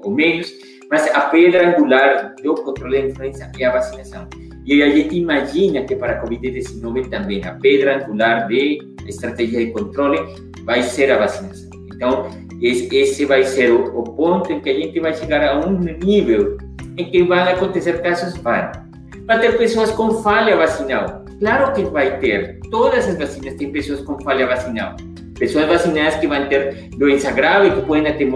ou 0.03 0.11
menos, 0.11 0.53
mas 0.91 1.07
a 1.15 1.21
pedra 1.23 1.71
angular 1.71 2.35
do 2.43 2.55
controle 2.55 3.01
da 3.01 3.09
influenza 3.09 3.51
é 3.59 3.65
a 3.65 3.73
vacinação. 3.73 4.29
E 4.67 4.83
a 4.83 4.91
gente 4.91 5.17
imagina 5.17 5.83
que 5.85 5.97
para 5.97 6.13
a 6.13 6.23
Covid-19 6.23 7.09
também 7.09 7.43
a 7.45 7.53
pedra 7.53 8.05
angular 8.05 8.47
de 8.49 8.79
estratégia 9.07 9.65
de 9.65 9.73
controle 9.73 10.19
vai 10.65 10.83
ser 10.83 11.11
a 11.11 11.19
vacinação. 11.19 11.71
Então, 11.95 12.29
esse 12.61 13.25
vai 13.25 13.45
ser 13.45 13.73
o, 13.73 14.03
ponto 14.03 14.53
em 14.53 14.61
que 14.61 14.69
a 14.69 14.75
gente 14.75 15.01
vai 15.01 15.15
chegar 15.15 15.43
a 15.43 15.59
um 15.67 15.79
nível 15.79 16.59
em 16.97 17.11
que 17.11 17.23
vão 17.23 17.39
acontecer 17.39 18.03
casos, 18.03 18.37
vai. 18.39 18.71
Vai 19.27 19.41
ter 19.41 19.57
pessoas 19.57 19.91
com 19.91 20.23
falha 20.23 20.57
vacinal. 20.57 21.18
Claro 21.39 21.73
que 21.73 21.83
vai 21.85 22.19
ter. 22.19 22.59
Todas 22.71 23.09
as 23.09 23.17
vacinas 23.17 23.55
têm 23.55 23.71
pessoas 23.71 24.01
com 24.01 24.21
falha 24.23 24.47
vacinal. 24.47 24.97
Pessoas 25.39 25.67
vacinadas 25.67 26.17
que 26.17 26.27
vão 26.27 26.49
ter 26.49 26.89
doença 26.97 27.31
grave, 27.31 27.71
que 27.71 27.87
podem 27.87 28.09
até. 28.09 28.27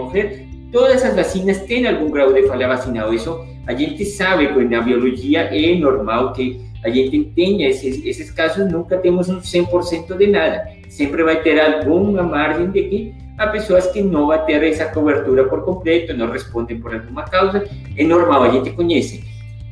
Todas 0.71 1.03
as 1.03 1.15
vacinas 1.15 1.59
têm 1.63 1.85
algum 1.85 2.09
grau 2.09 2.31
de 2.31 2.47
falha 2.47 2.67
vacinal. 2.67 3.13
Isso 3.13 3.37
a 3.67 3.73
gente 3.73 4.03
sabe 4.05 4.53
que 4.53 4.63
na 4.63 4.81
biologia 4.81 5.41
é 5.41 5.75
normal 5.75 6.33
que 6.33 6.61
a 6.83 6.89
gente 6.89 7.31
tenha 7.35 7.69
esses, 7.69 8.03
esses 8.05 8.29
casos, 8.31 8.69
nunca 8.71 8.97
temos 8.97 9.29
um 9.29 9.39
100% 9.39 10.17
de 10.17 10.27
nada. 10.27 10.67
Sempre 10.89 11.23
vai 11.23 11.41
ter 11.41 11.59
alguma 11.59 12.23
margem 12.23 12.71
de 12.71 12.83
que 12.83 13.15
há 13.37 13.47
pessoas 13.47 13.87
que 13.87 14.01
não 14.01 14.27
vão 14.27 14.45
ter 14.45 14.61
essa 14.63 14.85
cobertura 14.85 15.45
por 15.45 15.63
completo, 15.63 16.13
não 16.13 16.29
respondem 16.29 16.79
por 16.79 16.93
alguma 16.93 17.23
causa, 17.23 17.63
é 17.97 18.03
normal, 18.03 18.43
a 18.43 18.49
gente 18.49 18.71
conhece. 18.71 19.23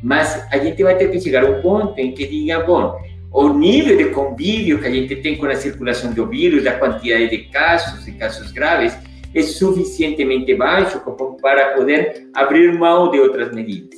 Mas 0.02 0.48
a 0.52 0.58
gente 0.58 0.82
vai 0.82 0.96
ter 0.96 1.12
que 1.12 1.20
chegar 1.20 1.44
a 1.44 1.50
um 1.50 1.62
ponto 1.62 2.00
em 2.00 2.14
que 2.14 2.26
diga, 2.26 2.62
bom, 2.62 2.96
o 3.32 3.54
nível 3.54 3.98
de 3.98 4.06
convívio 4.10 4.80
que 4.80 4.88
a 4.88 4.92
gente 4.92 5.16
tem 5.18 5.38
com 5.38 5.46
a 5.46 5.56
circulação 5.56 6.12
do 6.12 6.28
vírus, 6.28 6.66
a 6.68 6.74
quantidade 6.74 7.30
de 7.30 7.38
casos, 7.50 8.04
de 8.06 8.12
casos 8.14 8.52
graves, 8.52 8.98
é 9.34 9.42
suficientemente 9.42 10.54
baixo 10.56 11.02
para 11.42 11.74
poder 11.76 12.28
abrir 12.34 12.78
mão 12.78 13.10
de 13.10 13.20
outras 13.20 13.54
medidas. 13.56 13.98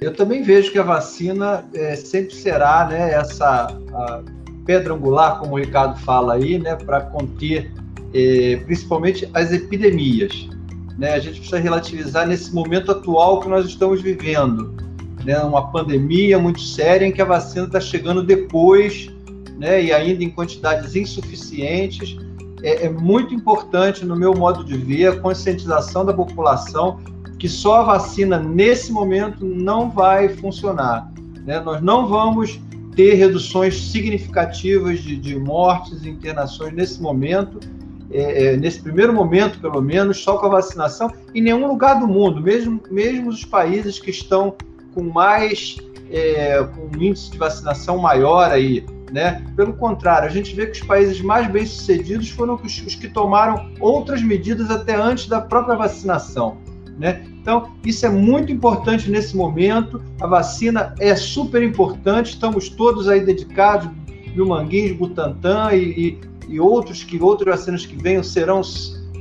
Eu 0.00 0.14
também 0.14 0.42
vejo 0.42 0.72
que 0.72 0.78
a 0.78 0.82
vacina 0.82 1.68
é, 1.74 1.94
sempre 1.94 2.34
será 2.34 2.88
né, 2.88 3.12
essa 3.12 3.78
pedra 4.64 4.94
angular, 4.94 5.38
como 5.38 5.54
o 5.54 5.58
Ricardo 5.58 5.98
fala 6.00 6.34
aí, 6.34 6.58
né, 6.58 6.74
para 6.74 7.02
conter 7.02 7.70
é, 8.14 8.56
principalmente 8.64 9.28
as 9.34 9.52
epidemias. 9.52 10.48
Né? 10.98 11.12
A 11.12 11.18
gente 11.18 11.40
precisa 11.40 11.58
relativizar 11.58 12.26
nesse 12.26 12.54
momento 12.54 12.90
atual 12.90 13.40
que 13.40 13.48
nós 13.48 13.66
estamos 13.66 14.00
vivendo, 14.00 14.74
né? 15.24 15.38
uma 15.40 15.70
pandemia 15.70 16.38
muito 16.38 16.60
séria 16.60 17.06
em 17.06 17.12
que 17.12 17.20
a 17.20 17.24
vacina 17.24 17.66
está 17.66 17.80
chegando 17.80 18.22
depois, 18.22 19.10
né? 19.58 19.82
e 19.82 19.92
ainda 19.92 20.24
em 20.24 20.30
quantidades 20.30 20.96
insuficientes. 20.96 22.16
É, 22.62 22.86
é 22.86 22.90
muito 22.90 23.34
importante, 23.34 24.04
no 24.04 24.16
meu 24.16 24.34
modo 24.34 24.64
de 24.64 24.76
ver, 24.76 25.06
a 25.08 25.16
conscientização 25.16 26.04
da 26.04 26.12
população 26.12 27.00
que 27.38 27.48
só 27.48 27.80
a 27.80 27.84
vacina 27.84 28.38
nesse 28.38 28.92
momento 28.92 29.44
não 29.44 29.90
vai 29.90 30.28
funcionar. 30.28 31.10
Né? 31.46 31.58
Nós 31.60 31.80
não 31.80 32.06
vamos 32.06 32.60
ter 32.94 33.14
reduções 33.14 33.80
significativas 33.90 35.00
de, 35.00 35.16
de 35.16 35.36
mortes 35.36 36.04
e 36.04 36.10
internações 36.10 36.74
nesse 36.74 37.00
momento 37.00 37.58
é, 38.12 38.46
é, 38.46 38.56
nesse 38.56 38.80
primeiro 38.80 39.12
momento, 39.12 39.60
pelo 39.60 39.80
menos, 39.80 40.18
só 40.18 40.36
com 40.36 40.46
a 40.46 40.50
vacinação, 40.50 41.12
em 41.32 41.40
nenhum 41.40 41.68
lugar 41.68 42.00
do 42.00 42.08
mundo, 42.08 42.40
mesmo, 42.40 42.80
mesmo 42.90 43.30
os 43.30 43.44
países 43.44 44.00
que 44.00 44.10
estão 44.10 44.56
com 44.94 45.02
mais, 45.02 45.76
é, 46.10 46.62
com 46.62 46.96
um 46.96 47.02
índice 47.02 47.30
de 47.30 47.38
vacinação 47.38 47.98
maior 47.98 48.50
aí, 48.50 48.84
né? 49.12 49.44
Pelo 49.56 49.72
contrário, 49.74 50.28
a 50.28 50.30
gente 50.30 50.54
vê 50.54 50.66
que 50.66 50.80
os 50.80 50.86
países 50.86 51.20
mais 51.20 51.50
bem-sucedidos 51.50 52.30
foram 52.30 52.54
os, 52.54 52.82
os 52.86 52.94
que 52.94 53.08
tomaram 53.08 53.70
outras 53.80 54.22
medidas 54.22 54.70
até 54.70 54.94
antes 54.94 55.26
da 55.26 55.40
própria 55.40 55.76
vacinação, 55.76 56.58
né? 56.98 57.24
Então, 57.40 57.72
isso 57.84 58.04
é 58.04 58.10
muito 58.10 58.52
importante 58.52 59.10
nesse 59.10 59.34
momento. 59.34 60.02
A 60.20 60.26
vacina 60.26 60.94
é 61.00 61.16
super 61.16 61.62
importante, 61.62 62.34
estamos 62.34 62.68
todos 62.68 63.08
aí 63.08 63.20
dedicados, 63.20 63.90
no 64.34 64.46
Manguinhos, 64.46 64.96
Butantan 64.96 65.72
e, 65.72 66.18
e 66.48 66.60
outros 66.60 67.02
que 67.02 67.20
outras 67.20 67.58
vacinas 67.58 67.86
que 67.86 67.96
venham 67.96 68.22
serão 68.22 68.62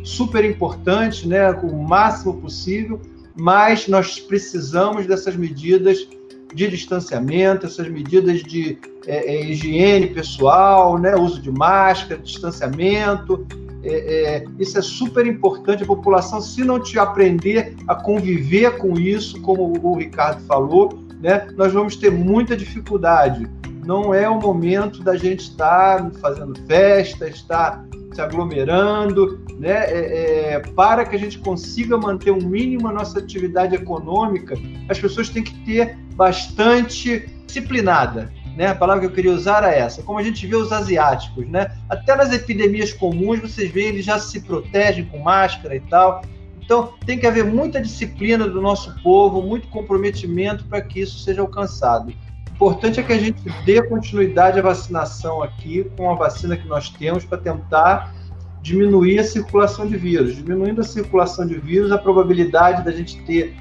super 0.04 0.46
importantes, 0.46 1.26
né, 1.26 1.52
com 1.54 1.68
o 1.68 1.88
máximo 1.88 2.36
possível, 2.36 3.00
mas 3.40 3.88
nós 3.88 4.20
precisamos 4.20 5.08
dessas 5.08 5.36
medidas 5.36 6.08
de 6.54 6.68
distanciamento, 6.68 7.66
essas 7.66 7.88
medidas 7.88 8.42
de 8.44 8.78
é, 9.06 9.36
é, 9.36 9.46
higiene 9.46 10.08
pessoal, 10.08 10.98
né, 10.98 11.16
uso 11.16 11.42
de 11.42 11.52
máscara, 11.52 12.22
distanciamento. 12.22 13.46
É, 13.84 13.94
é 13.94 14.46
isso 14.60 14.78
é 14.78 14.82
super 14.82 15.26
importante. 15.26 15.84
A 15.84 15.88
população, 15.88 16.42
se 16.42 16.64
não 16.64 16.80
te 16.80 17.00
aprender 17.00 17.76
a 17.88 17.96
conviver 17.96 18.78
com 18.78 19.00
isso, 19.00 19.40
como 19.42 19.74
o 19.82 19.98
Ricardo 19.98 20.42
falou, 20.46 21.00
né, 21.22 21.48
nós 21.56 21.72
vamos 21.72 21.96
ter 21.96 22.12
muita 22.12 22.58
dificuldade 22.58 23.50
não 23.90 24.14
é 24.14 24.30
o 24.30 24.40
momento 24.40 25.02
da 25.02 25.16
gente 25.16 25.40
estar 25.40 26.12
fazendo 26.22 26.54
festa, 26.68 27.28
estar 27.28 27.84
se 28.12 28.22
aglomerando, 28.22 29.46
né? 29.58 29.86
É, 29.86 30.54
é, 30.54 30.60
para 30.76 31.06
que 31.06 31.16
a 31.16 31.20
gente 31.20 31.40
consiga 31.40 31.98
manter 31.98 32.32
um 32.32 32.42
mínimo 32.42 32.88
a 32.88 32.94
nossa 32.94 33.20
atividade 33.20 33.76
econômica, 33.76 34.58
as 34.88 35.00
pessoas 35.00 35.30
têm 35.30 35.44
que 35.44 35.54
ter 35.66 35.98
bastante 36.16 37.30
disciplinada. 37.46 38.32
Né? 38.56 38.68
A 38.68 38.76
palavra 38.76 39.02
que 39.02 39.08
eu 39.08 39.16
queria 39.16 39.32
usar 39.32 39.64
é 39.64 39.80
essa. 39.80 40.02
Como 40.02 40.20
a 40.20 40.24
gente 40.24 40.46
vê 40.46 40.56
os 40.56 40.72
asiáticos, 40.72 41.48
né? 41.48 41.72
Até 41.88 42.16
nas 42.16 42.34
epidemias 42.34 42.92
comuns, 42.92 43.40
vocês 43.40 43.72
veem, 43.72 43.90
eles 43.90 44.06
já 44.06 44.20
se 44.20 44.42
protegem 44.42 45.06
com 45.06 45.20
máscara 45.20 45.76
e 45.76 45.80
tal. 45.80 46.22
Então, 46.62 46.94
tem 47.06 47.18
que 47.18 47.26
haver 47.26 47.46
muita 47.46 47.82
disciplina 47.82 48.48
do 48.48 48.62
nosso 48.62 48.94
povo, 49.02 49.42
muito 49.42 49.68
comprometimento 49.70 50.66
para 50.66 50.82
que 50.82 51.00
isso 51.00 51.20
seja 51.20 51.42
alcançado 51.42 52.14
importante 52.60 53.00
é 53.00 53.04
que 53.04 53.14
a 53.14 53.18
gente 53.18 53.42
dê 53.64 53.82
continuidade 53.82 54.60
à 54.60 54.62
vacinação 54.62 55.42
aqui 55.42 55.90
com 55.96 56.12
a 56.12 56.16
vacina 56.16 56.58
que 56.58 56.68
nós 56.68 56.90
temos 56.90 57.24
para 57.24 57.38
tentar 57.38 58.14
diminuir 58.62 59.18
a 59.18 59.24
circulação 59.24 59.88
de 59.88 59.96
vírus. 59.96 60.36
Diminuindo 60.36 60.82
a 60.82 60.84
circulação 60.84 61.48
de 61.48 61.58
vírus, 61.58 61.90
a 61.90 61.98
probabilidade 61.98 62.84
da 62.84 62.92
gente 62.92 63.24
ter 63.24 63.56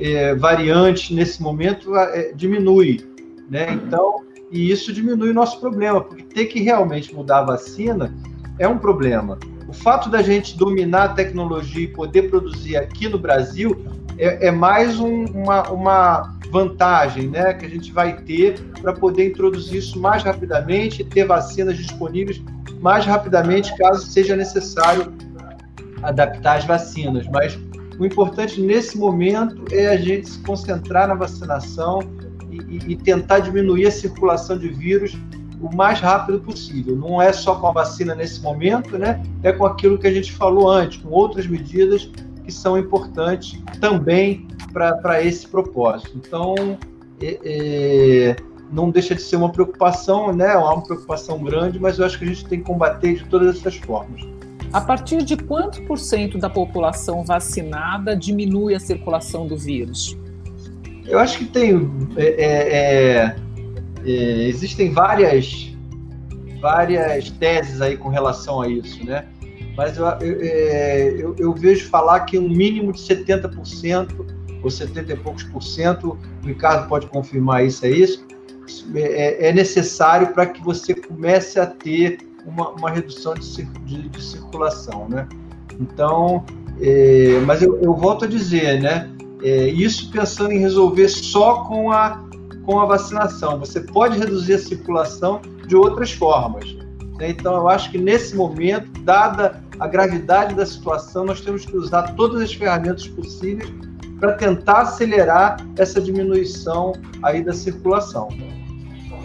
é, 0.00 0.34
variantes 0.34 1.14
nesse 1.14 1.40
momento 1.40 1.94
é, 1.94 2.32
diminui. 2.32 3.08
Né? 3.48 3.72
Então, 3.72 4.24
e 4.50 4.68
isso 4.68 4.92
diminui 4.92 5.30
o 5.30 5.34
nosso 5.34 5.60
problema, 5.60 6.00
porque 6.00 6.24
ter 6.24 6.46
que 6.46 6.60
realmente 6.60 7.14
mudar 7.14 7.38
a 7.38 7.44
vacina 7.44 8.12
é 8.58 8.66
um 8.66 8.78
problema. 8.78 9.38
O 9.68 9.72
fato 9.72 10.10
da 10.10 10.22
gente 10.22 10.58
dominar 10.58 11.04
a 11.04 11.08
tecnologia 11.10 11.84
e 11.84 11.86
poder 11.86 12.28
produzir 12.28 12.76
aqui 12.76 13.08
no 13.08 13.16
Brasil 13.16 13.80
é, 14.18 14.48
é 14.48 14.50
mais 14.50 14.98
um, 14.98 15.24
uma, 15.26 15.68
uma 15.70 16.38
vantagem 16.50 17.28
né, 17.28 17.54
que 17.54 17.66
a 17.66 17.68
gente 17.68 17.92
vai 17.92 18.16
ter 18.22 18.60
para 18.80 18.92
poder 18.92 19.28
introduzir 19.28 19.78
isso 19.78 20.00
mais 20.00 20.22
rapidamente 20.22 21.04
ter 21.04 21.24
vacinas 21.24 21.76
disponíveis 21.76 22.42
mais 22.80 23.04
rapidamente, 23.04 23.76
caso 23.76 24.06
seja 24.06 24.34
necessário 24.34 25.12
adaptar 26.02 26.58
as 26.58 26.64
vacinas. 26.64 27.26
Mas 27.28 27.58
o 27.98 28.06
importante 28.06 28.60
nesse 28.60 28.96
momento 28.96 29.64
é 29.70 29.88
a 29.88 29.96
gente 29.96 30.30
se 30.30 30.38
concentrar 30.40 31.06
na 31.06 31.14
vacinação 31.14 32.00
e, 32.50 32.92
e 32.92 32.96
tentar 32.96 33.40
diminuir 33.40 33.86
a 33.86 33.90
circulação 33.90 34.58
de 34.58 34.68
vírus 34.68 35.16
o 35.60 35.74
mais 35.76 36.00
rápido 36.00 36.40
possível. 36.40 36.96
Não 36.96 37.20
é 37.20 37.32
só 37.34 37.54
com 37.54 37.66
a 37.66 37.72
vacina 37.72 38.14
nesse 38.14 38.40
momento, 38.40 38.96
né? 38.96 39.22
É 39.42 39.52
com 39.52 39.66
aquilo 39.66 39.98
que 39.98 40.06
a 40.06 40.12
gente 40.12 40.32
falou 40.32 40.70
antes, 40.70 41.02
com 41.02 41.10
outras 41.10 41.46
medidas 41.46 42.10
que 42.50 42.56
são 42.56 42.76
importantes 42.76 43.58
também 43.80 44.46
para 44.72 45.22
esse 45.24 45.46
propósito. 45.46 46.10
Então, 46.16 46.54
é, 47.22 47.38
é, 47.44 48.36
não 48.72 48.90
deixa 48.90 49.14
de 49.14 49.22
ser 49.22 49.36
uma 49.36 49.50
preocupação, 49.50 50.32
né? 50.32 50.52
É 50.52 50.56
uma 50.56 50.82
preocupação 50.82 51.38
grande, 51.42 51.78
mas 51.78 51.98
eu 51.98 52.04
acho 52.04 52.18
que 52.18 52.24
a 52.24 52.28
gente 52.28 52.44
tem 52.44 52.58
que 52.58 52.64
combater 52.64 53.14
de 53.14 53.24
todas 53.26 53.56
essas 53.56 53.76
formas. 53.76 54.22
A 54.72 54.80
partir 54.80 55.22
de 55.22 55.36
quanto 55.36 55.82
por 55.82 55.98
cento 55.98 56.38
da 56.38 56.50
população 56.50 57.24
vacinada 57.24 58.16
diminui 58.16 58.74
a 58.74 58.80
circulação 58.80 59.46
do 59.46 59.56
vírus? 59.56 60.16
Eu 61.06 61.18
acho 61.18 61.38
que 61.38 61.44
tem. 61.44 61.90
É, 62.16 62.44
é, 62.44 63.36
é 63.36 63.36
existem 64.48 64.92
várias, 64.92 65.72
várias 66.60 67.30
teses 67.30 67.80
aí 67.80 67.96
com 67.96 68.08
relação 68.08 68.60
a 68.62 68.68
isso, 68.68 69.04
né? 69.04 69.26
Mas 69.80 69.96
eu, 69.96 70.06
é, 70.06 71.14
eu, 71.18 71.34
eu 71.38 71.54
vejo 71.54 71.88
falar 71.88 72.20
que 72.20 72.38
um 72.38 72.46
mínimo 72.46 72.92
de 72.92 73.00
70% 73.00 74.26
ou 74.62 74.70
70 74.70 75.10
e 75.10 75.16
poucos 75.16 75.42
por 75.44 75.62
cento, 75.62 76.18
o 76.44 76.46
Ricardo 76.46 76.86
pode 76.86 77.06
confirmar 77.06 77.64
isso, 77.64 77.86
é 77.86 77.90
isso, 77.90 78.22
é, 78.94 79.48
é 79.48 79.52
necessário 79.54 80.34
para 80.34 80.44
que 80.44 80.62
você 80.62 80.94
comece 80.94 81.58
a 81.58 81.64
ter 81.64 82.18
uma, 82.44 82.72
uma 82.72 82.90
redução 82.90 83.32
de, 83.32 83.64
de, 83.64 84.06
de, 84.10 84.22
circulação, 84.22 85.08
né? 85.08 85.26
Então, 85.80 86.44
é, 86.78 87.40
mas 87.46 87.62
eu, 87.62 87.80
eu, 87.80 87.94
volto 87.94 88.26
a 88.26 88.28
dizer, 88.28 88.82
né? 88.82 89.10
É, 89.42 89.66
isso 89.66 90.10
pensando 90.10 90.52
em 90.52 90.58
resolver 90.58 91.08
só 91.08 91.64
com 91.64 91.90
a, 91.90 92.22
com 92.66 92.80
a 92.80 92.84
vacinação. 92.84 93.58
Você 93.58 93.80
pode 93.80 94.18
reduzir 94.18 94.52
a 94.52 94.58
circulação 94.58 95.40
de 95.66 95.74
outras 95.74 96.12
formas. 96.12 96.70
Né? 97.18 97.30
Então, 97.30 97.54
eu 97.54 97.66
acho 97.66 97.90
que 97.90 97.96
nesse 97.96 98.36
momento, 98.36 98.90
dada 99.00 99.69
a 99.80 99.88
gravidade 99.88 100.54
da 100.54 100.66
situação, 100.66 101.24
nós 101.24 101.40
temos 101.40 101.64
que 101.64 101.74
usar 101.74 102.14
todas 102.14 102.42
as 102.42 102.52
ferramentas 102.52 103.08
possíveis 103.08 103.72
para 104.20 104.32
tentar 104.32 104.82
acelerar 104.82 105.56
essa 105.78 105.98
diminuição 106.00 106.92
aí 107.22 107.42
da 107.42 107.54
circulação. 107.54 108.28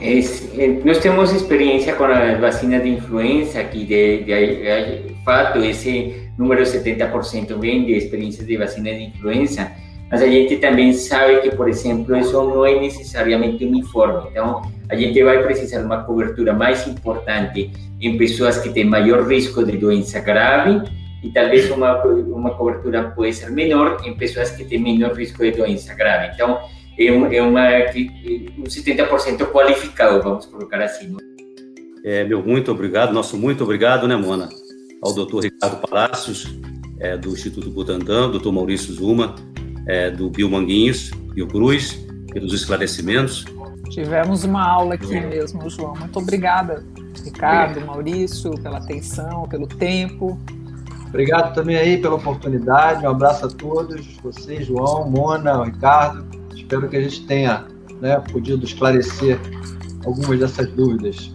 Eh, 0.02 0.82
nós 0.86 1.00
temos 1.00 1.34
experiência 1.34 1.94
com 1.96 2.06
a 2.06 2.36
vacina 2.36 2.80
de 2.80 2.90
influenza, 2.90 3.64
que 3.66 3.86
de, 3.86 4.24
de, 4.24 5.08
de 5.10 5.24
fato 5.26 5.60
esse 5.60 6.30
número 6.38 6.64
70% 6.64 7.60
vem 7.60 7.86
de 7.86 7.94
experiências 7.94 8.48
de 8.48 8.56
vacina 8.56 8.92
de 8.92 9.04
influenza, 9.06 9.72
mas 10.10 10.22
a 10.22 10.28
gente 10.28 10.58
também 10.58 10.94
sabe 10.94 11.42
que, 11.42 11.56
por 11.56 11.68
exemplo, 11.68 12.16
isso 12.16 12.34
não 12.34 12.66
é 12.66 12.80
necessariamente 12.80 13.66
uniforme. 13.66 14.30
Então, 14.32 14.62
a 14.90 14.96
gente 14.96 15.24
vai 15.24 15.44
precisar 15.44 15.84
uma 15.84 16.04
cobertura 16.04 16.54
mais 16.54 16.88
importante 16.88 17.72
em 18.02 18.18
pessoas 18.18 18.60
que 18.60 18.70
têm 18.70 18.86
maior 18.86 19.28
risco 19.28 19.64
de 19.64 19.78
doença 19.78 20.20
grave 20.20 20.88
e 21.24 21.30
talvez 21.32 21.70
uma, 21.72 22.04
uma 22.04 22.54
cobertura 22.56 23.10
pode 23.12 23.34
ser 23.34 23.50
menor 23.50 23.98
em 24.06 24.16
pessoas 24.16 24.52
que 24.52 24.64
têm 24.64 24.80
menor 24.80 25.14
risco 25.14 25.44
de 25.44 25.52
doença 25.52 25.94
grave. 25.96 26.34
Então, 26.34 26.60
é, 26.98 27.12
um, 27.12 27.32
é 27.32 27.42
uma, 27.42 27.68
um 28.60 28.64
70% 28.64 29.52
qualificado, 29.52 30.22
vamos 30.22 30.46
colocar 30.46 30.82
assim. 30.82 31.16
É, 32.04 32.24
meu 32.24 32.44
muito 32.44 32.72
obrigado, 32.72 33.12
nosso 33.12 33.38
muito 33.38 33.64
obrigado, 33.64 34.08
né, 34.08 34.16
Mona, 34.16 34.50
ao 35.02 35.14
doutor 35.14 35.44
Ricardo 35.44 35.78
Palácios, 35.88 36.48
é, 37.00 37.18
do 37.18 37.30
Instituto 37.30 37.70
Butantan, 37.72 38.30
doutor 38.30 38.52
Maurício 38.52 38.94
Zuma, 38.94 39.36
é, 39.88 40.12
do 40.12 40.30
Biomanguinhos, 40.30 41.10
Biocruz, 41.34 42.06
pelos 42.32 42.54
esclarecimentos. 42.54 43.46
Tivemos 43.90 44.44
uma 44.44 44.64
aula 44.68 44.96
aqui 44.96 45.20
mesmo, 45.20 45.70
João. 45.70 45.96
Muito 45.96 46.20
obrigada, 46.20 46.84
Ricardo, 47.24 47.86
Maurício, 47.86 48.52
pela 48.62 48.78
atenção, 48.78 49.48
pelo 49.48 49.68
tempo. 49.68 50.40
Obrigado 51.08 51.54
também 51.54 51.78
aí 51.78 51.98
pela 51.98 52.16
oportunidade. 52.16 53.06
Um 53.06 53.10
abraço 53.10 53.46
a 53.46 53.50
todos, 53.50 54.18
vocês, 54.22 54.68
João, 54.68 55.10
Mona, 55.10 55.64
Ricardo. 55.64 56.26
Espero 56.54 56.90
que 56.90 56.98
a 56.98 57.02
gente 57.02 57.26
tenha 57.26 57.66
né, 58.02 58.22
podido 58.32 58.66
esclarecer 58.66 59.40
algumas 60.06 60.40
dessas 60.40 60.68
dúvidas. 60.72 61.32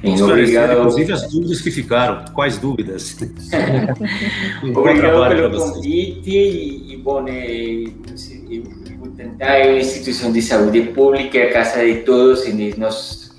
Sim, 0.00 0.22
obrigado. 0.22 0.78
Inclusive 0.78 1.12
as 1.12 1.32
dúvidas 1.32 1.60
que 1.60 1.70
ficaram. 1.70 2.24
Quais 2.32 2.58
dúvidas? 2.58 3.16
obrigado 4.76 5.28
pelo 5.28 5.58
convite 5.58 6.30
e, 6.30 6.92
e 6.92 6.96
bom, 6.98 7.26
é, 7.26 7.84
tentar 9.16 9.58
é 9.58 9.70
uma 9.70 9.78
instituição 9.78 10.32
de 10.32 10.42
saúde 10.42 10.80
pública, 10.82 11.42
a 11.42 11.52
casa 11.52 11.84
de 11.84 11.96
todos, 12.02 12.46
e 12.46 12.74
nós 12.78 13.30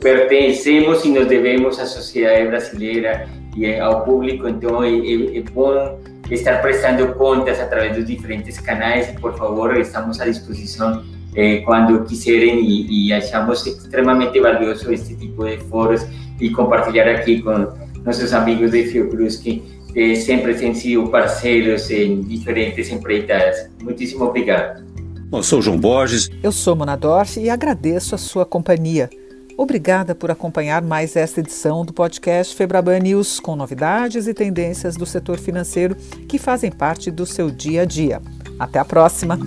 pertencemos 0.00 1.04
e 1.04 1.10
nos 1.10 1.26
devemos 1.26 1.78
à 1.78 1.86
sociedade 1.86 2.46
brasileira 2.48 3.28
e 3.56 3.78
ao 3.78 4.04
público, 4.04 4.48
então 4.48 4.82
é, 4.82 4.90
é, 4.90 5.42
bom 5.52 5.98
estar 6.30 6.60
prestando 6.60 7.14
contas 7.14 7.58
a 7.58 7.66
través 7.66 7.96
dos 7.96 8.06
diferentes 8.06 8.60
canais 8.60 9.08
e, 9.08 9.12
por 9.14 9.36
favor, 9.36 9.76
estamos 9.76 10.20
à 10.20 10.26
disposição 10.26 11.02
eh, 11.34 11.58
quando 11.58 12.04
quiserem 12.04 12.60
e, 12.60 13.08
e, 13.08 13.12
achamos 13.12 13.66
extremamente 13.66 14.38
valioso 14.40 14.92
este 14.92 15.16
tipo 15.16 15.44
de 15.44 15.58
foros 15.64 16.06
e 16.40 16.50
compartilhar 16.50 17.08
aqui 17.08 17.42
com 17.42 17.66
nossos 18.04 18.32
amigos 18.32 18.70
de 18.70 18.84
Fiocruz 18.84 19.36
que 19.36 19.62
eh, 19.94 20.14
sempre 20.14 20.54
têm 20.54 20.74
sido 20.74 21.08
parceiros 21.08 21.90
em 21.90 22.20
diferentes 22.22 22.90
empreitadas. 22.90 23.68
Muitíssimo 23.82 24.24
obrigado. 24.24 24.84
Bom, 25.28 25.42
sou 25.42 25.62
João 25.62 25.78
Borges. 25.78 26.28
Eu 26.42 26.50
sou 26.50 26.74
Mona 26.74 26.96
Dorf 26.96 27.38
e 27.38 27.48
agradeço 27.48 28.14
a 28.14 28.18
sua 28.18 28.44
companhia. 28.44 29.08
Obrigada 29.56 30.14
por 30.14 30.30
acompanhar 30.30 30.82
mais 30.82 31.14
esta 31.16 31.40
edição 31.40 31.84
do 31.84 31.92
podcast 31.92 32.56
Febraban 32.56 32.98
News, 32.98 33.38
com 33.38 33.54
novidades 33.54 34.26
e 34.26 34.32
tendências 34.32 34.96
do 34.96 35.04
setor 35.04 35.38
financeiro 35.38 35.94
que 36.26 36.38
fazem 36.38 36.72
parte 36.72 37.10
do 37.10 37.26
seu 37.26 37.50
dia 37.50 37.82
a 37.82 37.84
dia. 37.84 38.22
Até 38.58 38.78
a 38.78 38.84
próxima! 38.84 39.38